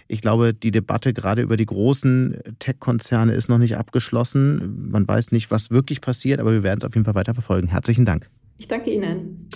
ich 0.07 0.21
glaube, 0.21 0.53
die 0.53 0.69
Debatte 0.69 1.13
gerade 1.13 1.41
über 1.41 1.57
die 1.57 1.65
großen 1.65 2.37
Tech-Konzerne 2.59 3.33
ist 3.33 3.49
noch 3.49 3.57
nicht 3.57 3.75
abgeschlossen. 3.75 4.91
Man 4.91 5.07
weiß 5.07 5.31
nicht, 5.31 5.49
was 5.49 5.71
wirklich 5.71 5.99
passiert, 5.99 6.39
aber 6.39 6.51
wir 6.51 6.61
werden 6.61 6.77
es 6.81 6.85
auf 6.85 6.93
jeden 6.93 7.05
Fall 7.05 7.15
weiter 7.15 7.33
verfolgen. 7.33 7.69
Herzlichen 7.69 8.05
Dank. 8.05 8.29
Ich 8.59 8.67
danke 8.67 8.91
Ihnen. 8.91 9.49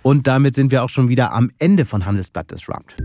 Und 0.00 0.26
damit 0.26 0.56
sind 0.56 0.70
wir 0.70 0.82
auch 0.82 0.88
schon 0.88 1.10
wieder 1.10 1.34
am 1.34 1.50
Ende 1.58 1.84
von 1.84 2.06
Handelsblatt 2.06 2.50
Disrupt. 2.50 2.96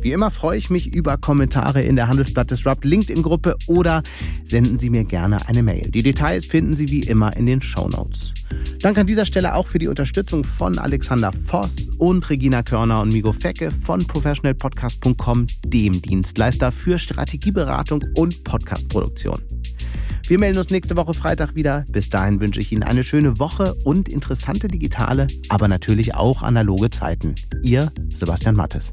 Wie 0.00 0.12
immer 0.12 0.30
freue 0.30 0.56
ich 0.56 0.70
mich 0.70 0.94
über 0.94 1.16
Kommentare 1.16 1.82
in 1.82 1.96
der 1.96 2.08
Handelsblatt 2.08 2.50
Disrupt 2.50 2.84
LinkedIn-Gruppe 2.84 3.56
oder 3.66 4.02
senden 4.44 4.78
Sie 4.78 4.90
mir 4.90 5.04
gerne 5.04 5.48
eine 5.48 5.62
Mail. 5.62 5.90
Die 5.90 6.02
Details 6.02 6.46
finden 6.46 6.76
Sie 6.76 6.88
wie 6.88 7.02
immer 7.02 7.36
in 7.36 7.46
den 7.46 7.60
Show 7.60 7.88
Notes. 7.88 8.32
Danke 8.80 9.00
an 9.00 9.06
dieser 9.06 9.26
Stelle 9.26 9.54
auch 9.54 9.66
für 9.66 9.78
die 9.78 9.88
Unterstützung 9.88 10.44
von 10.44 10.78
Alexander 10.78 11.32
Voss 11.32 11.88
und 11.98 12.28
Regina 12.30 12.62
Körner 12.62 13.02
und 13.02 13.12
Migo 13.12 13.32
Fecke 13.32 13.72
von 13.72 14.06
professionalpodcast.com, 14.06 15.46
dem 15.66 16.00
Dienstleister 16.00 16.70
für 16.70 16.98
Strategieberatung 16.98 18.04
und 18.14 18.44
Podcastproduktion. 18.44 19.42
Wir 20.28 20.38
melden 20.38 20.58
uns 20.58 20.70
nächste 20.70 20.96
Woche 20.96 21.14
Freitag 21.14 21.54
wieder. 21.54 21.86
Bis 21.88 22.10
dahin 22.10 22.38
wünsche 22.38 22.60
ich 22.60 22.70
Ihnen 22.70 22.82
eine 22.82 23.02
schöne 23.02 23.38
Woche 23.38 23.74
und 23.84 24.10
interessante 24.10 24.68
digitale, 24.68 25.26
aber 25.48 25.68
natürlich 25.68 26.14
auch 26.14 26.42
analoge 26.42 26.90
Zeiten. 26.90 27.34
Ihr 27.62 27.90
Sebastian 28.14 28.54
Mattes. 28.54 28.92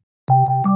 you 0.29 0.70